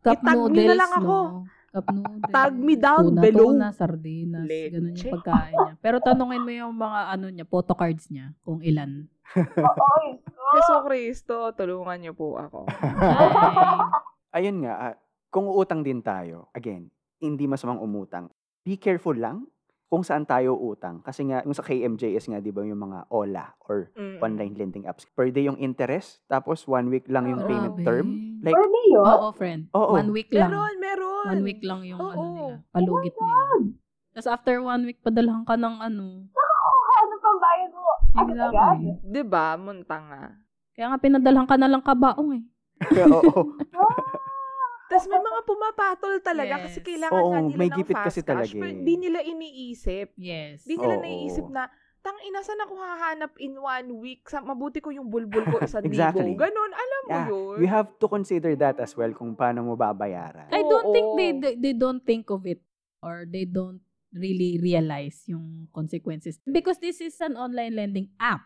Cup 0.02 0.18
Itag 0.18 0.50
na 0.50 0.74
lang 0.74 0.92
ako. 0.92 1.16
no? 1.18 1.42
Cup 1.72 1.87
noodles. 1.88 2.28
Tag 2.28 2.52
me 2.52 2.74
down 2.76 3.04
tuna, 3.08 3.20
below. 3.22 3.48
Tuna, 3.48 3.68
sardinas, 3.72 4.44
Leche. 4.44 4.76
ganun 4.76 4.92
yung 4.92 5.14
pagkain 5.16 5.54
niya. 5.56 5.72
Pero 5.80 5.96
tanungin 5.98 6.42
mo 6.44 6.52
yung 6.52 6.74
mga 6.76 7.00
ano 7.08 7.26
niya, 7.32 7.46
photo 7.48 7.72
cards 7.72 8.12
niya, 8.12 8.37
kung 8.44 8.61
ilan. 8.61 9.08
Oo, 9.35 9.96
Jesu 10.52 10.74
Cristo, 10.87 11.35
tulungan 11.52 11.98
niyo 11.98 12.12
po 12.12 12.37
ako. 12.37 12.68
Ay, 12.68 13.78
ayun 14.42 14.61
nga, 14.61 14.74
ah, 14.74 14.94
kung 15.28 15.48
utang 15.48 15.80
din 15.80 15.98
tayo, 15.98 16.50
again, 16.50 16.92
hindi 17.18 17.44
masamang 17.44 17.78
umutang. 17.78 18.28
Be 18.61 18.76
careful 18.76 19.14
lang 19.14 19.48
kung 19.87 20.00
saan 20.00 20.24
tayo 20.24 20.56
utang. 20.56 21.00
Kasi 21.00 21.24
nga, 21.24 21.40
yung 21.42 21.52
sa 21.52 21.61
KMJS 21.61 22.24
nga, 22.26 22.38
di 22.38 22.48
ba, 22.48 22.62
yung 22.62 22.80
mga 22.80 23.08
OLA 23.08 23.46
or 23.62 23.92
Mm. 23.92 24.18
online 24.20 24.54
lending 24.54 24.85
apps. 24.85 25.04
Per 25.11 25.28
day 25.28 25.44
yung 25.44 25.56
interest, 25.56 26.24
tapos 26.26 26.64
one 26.64 26.88
week 26.88 27.04
lang 27.06 27.26
yung 27.26 27.40
Oh, 27.40 27.46
payment 27.46 27.76
grabe. 27.76 27.85
term. 27.85 28.06
Like, 28.40 28.56
Pwede 28.56 28.80
yun. 28.88 29.04
Oo, 29.04 29.28
friend. 29.30 29.62
Oo. 29.70 29.92
One 29.94 30.11
week 30.11 30.28
lang. 30.30 30.48
Meron, 30.48 30.74
meron. 30.78 31.24
One 31.28 31.42
week 31.42 31.61
lang 31.61 31.80
yung 31.85 32.00
ano 32.00 32.08
Oo. 32.11 32.24
nila. 32.24 32.54
Palugit 32.70 33.14
nila. 33.14 33.40
Tapos 34.12 34.28
after 34.30 34.56
one 34.58 34.82
week, 34.82 34.98
padalhan 34.98 35.44
ka 35.44 35.54
ng 35.54 35.76
ano. 35.78 36.06
Ano 36.24 36.35
pang 36.35 36.51
mo, 38.12 38.20
agad-agad. 38.22 38.77
Exactly. 38.79 38.92
Diba? 39.05 39.46
Munta 39.57 39.96
nga. 39.98 40.22
Kaya 40.72 40.87
nga 40.88 40.98
pinadalhan 40.98 41.46
ka 41.46 41.57
na 41.57 41.68
lang 41.68 41.83
kabaong 41.83 42.31
eh. 42.37 42.42
oo. 43.09 43.33
Tapos 44.92 45.09
may 45.09 45.25
mga 45.25 45.40
pumapatol 45.48 46.14
talaga 46.20 46.68
kasi 46.68 46.79
Yes. 46.79 46.85
kailangan 46.85 47.16
Oo, 47.16 47.31
nga 47.33 47.40
nila 47.40 47.57
may 47.57 47.68
ng 47.72 47.77
gipit 47.81 47.96
fast 47.96 48.07
kasi 48.12 48.20
cash. 48.20 48.29
talaga 48.29 48.53
Pero 48.53 48.72
eh. 48.77 48.85
di 48.85 48.94
nila 49.01 49.18
iniisip. 49.25 50.09
Yes. 50.20 50.68
Di 50.68 50.75
nila 50.77 50.96
Oo. 50.96 51.03
naiisip 51.03 51.46
na, 51.48 51.64
tang 52.03 52.18
ina, 52.20 52.42
saan 52.42 52.61
ako 52.61 52.75
hahanap 52.77 53.33
in 53.38 53.57
one 53.57 53.88
week? 53.96 54.29
Sa, 54.29 54.44
mabuti 54.44 54.85
ko 54.85 54.92
yung 54.92 55.09
bulbul 55.09 55.48
ko 55.48 55.64
isang 55.64 55.81
Exactly. 55.88 56.37
libo. 56.37 56.44
Ganon, 56.44 56.72
alam 56.75 57.03
mo 57.03 57.09
Yeah, 57.09 57.29
yun. 57.31 57.57
You 57.62 57.68
have 57.70 57.88
to 57.96 58.07
consider 58.07 58.53
that 58.59 58.77
as 58.77 58.92
well 58.92 59.09
kung 59.12 59.33
paano 59.33 59.64
mo 59.64 59.79
babayaran. 59.79 60.53
I 60.53 60.61
don't 60.61 60.88
think 60.90 61.09
Oo. 61.09 61.16
they, 61.16 61.31
they 61.33 61.55
they 61.57 61.72
don't 61.72 62.03
think 62.03 62.29
of 62.29 62.44
it 62.44 62.61
or 63.01 63.25
they 63.25 63.48
don't 63.48 63.81
really 64.12 64.61
realize 64.61 65.25
yung 65.27 65.68
consequences 65.72 66.37
because 66.44 66.77
this 66.79 67.01
is 67.01 67.16
an 67.20 67.37
online 67.37 67.75
lending 67.75 68.12
app, 68.20 68.44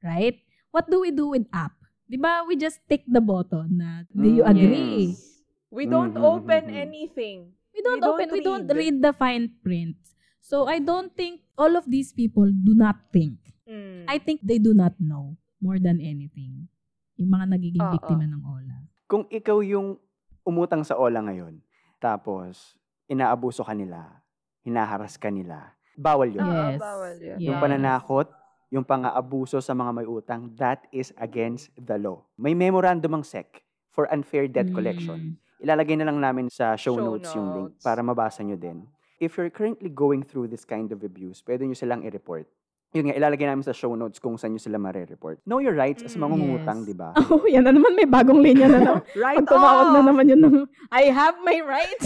right? 0.00 0.40
What 0.72 0.88
do 0.88 1.04
we 1.04 1.12
do 1.12 1.32
with 1.32 1.44
app? 1.52 1.76
'Di 2.08 2.16
ba? 2.16 2.44
We 2.44 2.56
just 2.56 2.80
tick 2.88 3.04
the 3.08 3.20
button 3.20 3.76
na 3.76 4.04
do 4.08 4.28
you 4.28 4.44
Mm, 4.44 4.52
agree? 4.52 5.04
Yes. 5.12 5.44
We 5.72 5.88
don't 5.88 6.12
Mhm, 6.12 6.24
open 6.24 6.62
mhm. 6.68 6.84
anything. 6.84 7.38
We 7.72 7.80
don't 7.80 8.00
We 8.00 8.04
don't 8.04 8.12
open, 8.20 8.26
we 8.28 8.40
don't 8.44 8.68
read. 8.68 9.00
the 9.00 9.12
fine 9.16 9.48
print. 9.64 9.96
So 10.44 10.68
I 10.68 10.76
don't 10.76 11.16
think 11.16 11.40
all 11.56 11.72
of 11.72 11.88
these 11.88 12.12
people 12.12 12.44
do 12.44 12.76
not 12.76 13.08
think. 13.08 13.40
Mm. 13.64 14.04
I 14.04 14.20
think 14.20 14.44
they 14.44 14.60
do 14.60 14.76
not 14.76 14.92
know 15.00 15.40
more 15.56 15.80
than 15.80 15.96
anything. 15.96 16.68
Yung 17.16 17.32
mga 17.32 17.56
nagiging 17.56 17.80
Oo. 17.80 17.92
biktima 17.96 18.28
ng 18.28 18.42
OLA. 18.44 18.78
Kung 19.08 19.24
ikaw 19.32 19.64
yung 19.64 19.96
umutang 20.42 20.84
sa 20.84 21.00
OLA 21.00 21.24
ngayon, 21.24 21.64
tapos 21.96 22.76
inaabuso 23.06 23.64
ka 23.64 23.72
nila, 23.72 24.20
hinaharas 24.62 25.14
ka 25.14 25.28
nila, 25.28 25.74
bawal 25.92 26.26
yun. 26.26 26.42
Yes. 26.42 26.78
bawal 26.78 27.14
yun. 27.14 27.38
Yung 27.38 27.56
Yes. 27.56 27.62
pananakot, 27.62 28.28
yung 28.68 28.82
pang-aabuso 28.82 29.60
sa 29.60 29.72
mga 29.72 29.90
may 29.92 30.06
utang, 30.06 30.48
that 30.56 30.86
is 30.88 31.12
against 31.16 31.68
the 31.76 31.94
law. 31.94 32.24
May 32.34 32.52
memorandum 32.52 33.12
ang 33.12 33.22
SEC 33.22 33.60
for 33.88 34.08
unfair 34.08 34.48
debt 34.48 34.72
collection. 34.72 35.36
Mm. 35.36 35.60
Ilalagay 35.60 35.94
na 35.94 36.08
lang 36.08 36.18
namin 36.18 36.46
sa 36.48 36.74
show, 36.74 36.96
Show 36.96 37.04
notes, 37.04 37.30
yung 37.34 37.48
link 37.52 37.70
notes. 37.70 37.84
para 37.84 38.00
mabasa 38.00 38.40
nyo 38.40 38.56
din. 38.56 38.88
If 39.20 39.36
you're 39.36 39.52
currently 39.52 39.86
going 39.86 40.24
through 40.24 40.48
this 40.48 40.64
kind 40.64 40.90
of 40.90 41.04
abuse, 41.04 41.44
pwede 41.44 41.62
nyo 41.62 41.76
silang 41.76 42.02
i-report. 42.02 42.48
Yun 42.92 43.08
nga, 43.08 43.16
ilalagay 43.16 43.48
namin 43.48 43.64
sa 43.64 43.72
show 43.72 43.96
notes 43.96 44.20
kung 44.20 44.36
saan 44.36 44.52
nyo 44.52 44.60
sila 44.60 44.76
mare-report. 44.76 45.40
Know 45.48 45.64
your 45.64 45.72
rights 45.72 46.04
as 46.04 46.12
mangungutang, 46.12 46.84
yes. 46.84 46.88
di 46.92 46.96
ba? 46.96 47.16
Oh, 47.32 47.48
yan 47.48 47.64
na 47.64 47.72
naman. 47.72 47.96
May 47.96 48.04
bagong 48.04 48.44
linya 48.44 48.68
na 48.68 48.78
naman. 48.84 49.02
Right 49.16 49.40
Pag 49.40 49.48
tumawag 49.48 49.88
na 49.96 50.00
naman 50.04 50.28
yun 50.28 50.40
ng, 50.44 50.56
I 50.92 51.08
have 51.08 51.40
my 51.40 51.56
right. 51.64 52.02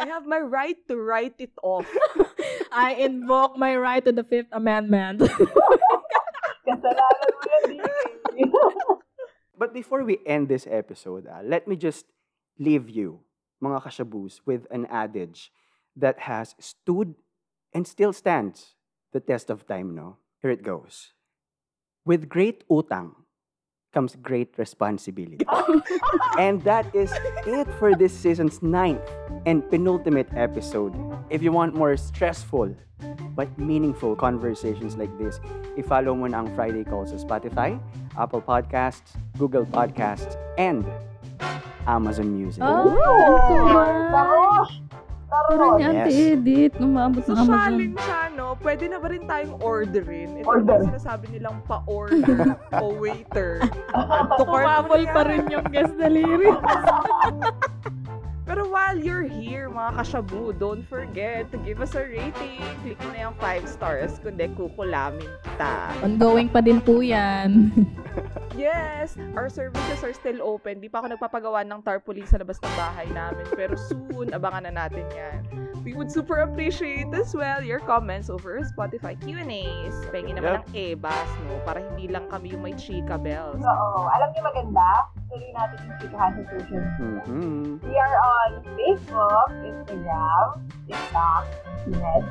I 0.00 0.08
have 0.08 0.24
my 0.24 0.40
right 0.40 0.80
to 0.88 0.96
write 0.96 1.36
it 1.36 1.52
off. 1.60 1.84
I 2.72 2.96
invoke 2.96 3.60
my 3.60 3.76
right 3.76 4.00
to 4.08 4.12
the 4.12 4.24
Fifth 4.24 4.48
Amendment. 4.56 5.20
Kasalanan 6.64 7.30
mo 7.36 7.52
yan, 7.68 7.76
eh. 8.40 8.48
But 9.56 9.76
before 9.76 10.00
we 10.04 10.16
end 10.24 10.48
this 10.48 10.64
episode, 10.64 11.28
ah, 11.28 11.44
let 11.44 11.68
me 11.68 11.76
just 11.76 12.08
leave 12.56 12.88
you, 12.88 13.20
mga 13.60 13.84
kashabus, 13.84 14.40
with 14.48 14.64
an 14.72 14.88
adage 14.88 15.52
that 15.92 16.24
has 16.24 16.56
stood 16.56 17.16
and 17.72 17.84
still 17.84 18.12
stands 18.12 18.75
the 19.16 19.24
test 19.24 19.48
of 19.48 19.64
time, 19.64 19.96
no? 19.96 20.20
Here 20.44 20.52
it 20.52 20.60
goes. 20.60 21.16
With 22.04 22.28
great 22.28 22.68
utang 22.68 23.16
comes 23.96 24.12
great 24.20 24.52
responsibility. 24.60 25.40
and 26.38 26.60
that 26.68 26.84
is 26.92 27.08
it 27.48 27.64
for 27.80 27.96
this 27.96 28.12
season's 28.12 28.60
ninth 28.60 29.00
and 29.48 29.64
penultimate 29.72 30.28
episode. 30.36 30.92
If 31.32 31.40
you 31.40 31.48
want 31.50 31.72
more 31.72 31.96
stressful 31.96 32.76
but 33.32 33.48
meaningful 33.56 34.16
conversations 34.20 35.00
like 35.00 35.12
this, 35.16 35.40
i-follow 35.80 36.12
mo 36.12 36.28
na 36.28 36.44
ang 36.44 36.52
Friday 36.52 36.84
Calls 36.84 37.16
sa 37.16 37.16
Spotify, 37.16 37.80
Apple 38.20 38.44
Podcasts, 38.44 39.16
Google 39.40 39.64
Podcasts, 39.64 40.36
and 40.60 40.84
Amazon 41.88 42.36
Music. 42.36 42.60
Oh, 42.60 42.92
ang 42.92 43.40
tuwa. 43.48 43.84
Taros! 44.12 44.70
Pero 45.48 45.64
Taros! 45.72 45.78
niya, 45.80 45.90
Yes. 46.04 46.12
edit. 46.36 46.72
Umabot 46.84 47.24
So, 47.24 47.32
ng 47.32 47.48
Amazon. 47.48 47.96
no? 47.96 48.25
Pwede 48.60 48.88
na 48.88 48.98
ba 48.98 49.08
rin 49.12 49.24
tayong 49.24 49.60
orderin? 49.60 50.40
Ito 50.40 50.48
Order. 50.48 50.80
yung 50.82 50.88
sinasabi 50.94 51.26
nilang 51.32 51.62
pa-order 51.64 52.56
o 52.80 52.84
waiter. 52.96 53.62
Umabol 54.40 55.02
pa 55.10 55.22
rin 55.28 55.46
yung 55.52 55.66
guest 55.70 55.94
delivery. 55.96 56.50
Pero 58.46 58.62
while 58.70 58.94
you're 58.94 59.26
here, 59.26 59.66
mga 59.66 59.98
kashabu, 59.98 60.54
don't 60.54 60.86
forget 60.86 61.50
to 61.50 61.58
give 61.66 61.82
us 61.82 61.98
a 61.98 62.06
rating. 62.06 62.62
Click 62.86 62.94
mo 63.02 63.10
na 63.10 63.26
yung 63.26 63.36
5 63.42 63.66
stars, 63.66 64.22
kundi 64.22 64.46
kukulamin 64.54 65.26
kita. 65.42 65.90
Ongoing 66.06 66.46
pa 66.46 66.62
din 66.62 66.78
po 66.78 67.02
yan. 67.02 67.50
Yes, 68.56 69.20
our 69.36 69.52
services 69.52 70.00
are 70.00 70.16
still 70.16 70.40
open. 70.40 70.80
Di 70.80 70.88
pa 70.88 71.04
ako 71.04 71.12
nagpapagawa 71.12 71.60
ng 71.68 71.84
tarpaulin 71.84 72.24
sa 72.24 72.40
labas 72.40 72.56
ng 72.64 72.72
bahay 72.72 73.04
namin. 73.12 73.44
Pero 73.52 73.76
soon, 73.76 74.32
abangan 74.32 74.64
na 74.64 74.88
natin 74.88 75.04
yan. 75.12 75.40
We 75.86 75.94
would 75.94 76.10
super 76.10 76.42
appreciate 76.42 77.06
as 77.14 77.30
well 77.30 77.62
your 77.62 77.78
comments 77.78 78.26
over 78.26 78.58
Spotify 78.66 79.14
Q&As. 79.22 79.94
Pengi 80.10 80.34
naman 80.34 80.58
Yep. 80.58 80.66
ng 80.66 80.66
EBAS, 80.74 81.30
no? 81.46 81.62
Para 81.62 81.78
hindi 81.78 82.10
lang 82.10 82.26
kami 82.26 82.50
yung 82.50 82.66
may 82.66 82.74
chika 82.74 83.14
bells. 83.14 83.62
Oo. 83.62 84.10
Alam 84.10 84.34
niyo 84.34 84.42
maganda? 84.42 85.06
Tuloy 85.30 85.46
natin 85.54 85.78
yung 85.86 85.98
chikahan 86.02 86.30
sa 86.34 86.42
social 86.50 86.82
media. 86.82 87.22
Mhm. 87.30 87.86
We 87.86 87.94
are 87.94 88.16
on 88.18 88.50
Facebook, 88.74 89.48
Instagram, 89.62 90.46
TikTok, 90.90 91.42
Thread, 91.86 92.24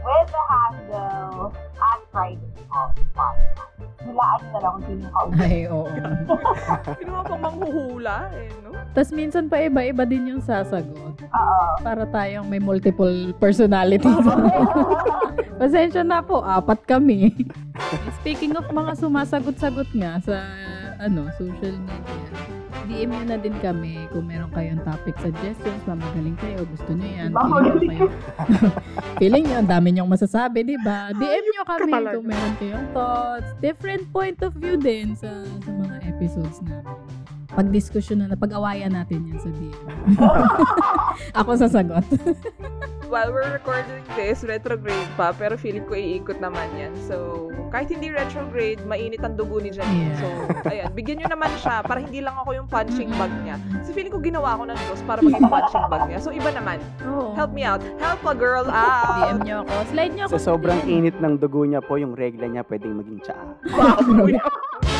with 0.00 0.28
the 0.32 0.42
handle 0.48 1.52
at 1.76 2.00
Friday 2.08 2.48
of 2.72 2.96
Podcast. 3.12 3.68
Hulaan 4.06 4.38
niyo 4.38 4.48
na 4.48 4.58
lang 4.62 4.72
kung 4.72 4.84
sino 4.86 5.04
yung. 5.04 5.30
Ay, 5.36 5.58
oo. 5.68 5.84
Pinuha 7.00 7.20
pang 7.26 7.42
manghuhula, 7.44 8.16
eh, 8.32 8.48
no? 8.62 8.72
Tas 8.96 9.12
minsan 9.12 9.44
pa 9.44 9.60
iba-iba 9.60 10.08
din 10.08 10.32
yung 10.32 10.40
sasagot. 10.40 11.20
Oo. 11.20 11.68
Para 11.84 12.08
tayong 12.08 12.48
may 12.48 12.56
multiple 12.56 13.36
personalities. 13.36 14.24
Pasensya 15.60 16.00
na 16.00 16.24
po, 16.24 16.40
apat 16.40 16.80
kami. 16.88 17.36
Speaking 18.24 18.56
of 18.56 18.64
mga 18.72 18.96
sumasagot-sagot 18.96 19.92
nga 19.92 20.16
sa 20.24 20.36
ano 20.96 21.28
social 21.36 21.76
media, 21.76 22.16
DM 22.88 23.12
nyo 23.12 23.24
na 23.28 23.36
din 23.36 23.56
kami 23.60 24.08
kung 24.16 24.24
meron 24.24 24.48
kayong 24.56 24.80
topic 24.80 25.12
suggestions, 25.20 25.82
mamagaling 25.84 26.38
kayo, 26.40 26.64
gusto 26.64 26.96
nyo 26.96 27.08
yan. 27.08 27.30
Feeling 27.36 27.68
nyo 27.68 27.76
kayo, 27.84 28.08
feeling 29.20 29.44
nyo, 29.44 29.56
ang 29.60 29.68
dami 29.68 29.88
nyong 29.92 30.08
masasabi, 30.08 30.64
di 30.64 30.80
ba? 30.80 31.12
DM 31.12 31.44
nyo 31.52 31.62
kami 31.68 31.92
kung 32.16 32.24
meron 32.24 32.54
kayong 32.56 32.88
thoughts, 32.96 33.48
different 33.60 34.08
point 34.08 34.40
of 34.40 34.56
view 34.56 34.80
din 34.80 35.12
sa, 35.12 35.28
sa 35.66 35.70
mga 35.74 35.96
episodes 36.16 36.64
namin. 36.64 37.15
Pag-discussion 37.56 38.20
na, 38.20 38.36
pag-awayan 38.36 38.92
natin 38.92 39.32
yan 39.32 39.38
sa 39.40 39.48
DM. 39.48 39.88
Ako 41.40 41.56
sasagot. 41.56 42.04
While 43.08 43.32
we're 43.32 43.48
recording 43.48 44.04
this, 44.12 44.44
retrograde 44.44 45.08
pa, 45.16 45.32
pero 45.32 45.56
feeling 45.56 45.88
ko 45.88 45.96
iikot 45.96 46.36
naman 46.42 46.68
yan. 46.76 46.92
So, 47.08 47.48
kahit 47.72 47.88
hindi 47.88 48.12
retrograde, 48.12 48.84
mainit 48.84 49.24
ang 49.24 49.40
dugo 49.40 49.62
ni 49.62 49.72
Janine. 49.72 50.12
Yeah. 50.12 50.20
So, 50.20 50.26
ayan, 50.68 50.88
bigyan 50.92 51.16
nyo 51.24 51.28
naman 51.32 51.48
siya 51.56 51.80
para 51.80 52.02
hindi 52.02 52.20
lang 52.20 52.36
ako 52.36 52.50
yung 52.60 52.68
punching 52.68 53.08
bag 53.16 53.32
niya. 53.46 53.56
So, 53.88 53.96
feeling 53.96 54.12
ko 54.12 54.20
ginawa 54.20 54.58
ko 54.58 54.68
ng 54.68 54.76
Diyos 54.76 55.00
para 55.06 55.24
maging 55.24 55.48
punching 55.48 55.86
bag 55.88 56.02
niya. 56.12 56.18
So, 56.20 56.34
iba 56.34 56.50
naman. 56.52 56.82
Help 57.38 57.56
me 57.56 57.64
out. 57.64 57.80
Help 58.02 58.20
a 58.26 58.34
girl 58.36 58.68
out. 58.68 59.32
DM 59.32 59.48
nyo 59.48 59.56
ako. 59.64 59.74
Slide 59.96 60.12
nyo 60.12 60.24
ako. 60.28 60.32
Sa 60.36 60.42
sobrang 60.52 60.78
DM. 60.84 61.08
init 61.08 61.16
ng 61.22 61.40
dugo 61.40 61.64
niya 61.64 61.80
po, 61.80 61.96
yung 61.96 62.12
regla 62.12 62.50
niya 62.50 62.66
pwedeng 62.68 63.00
maging 63.00 63.22
tsaa. 63.24 63.44
Baboy. 63.70 64.36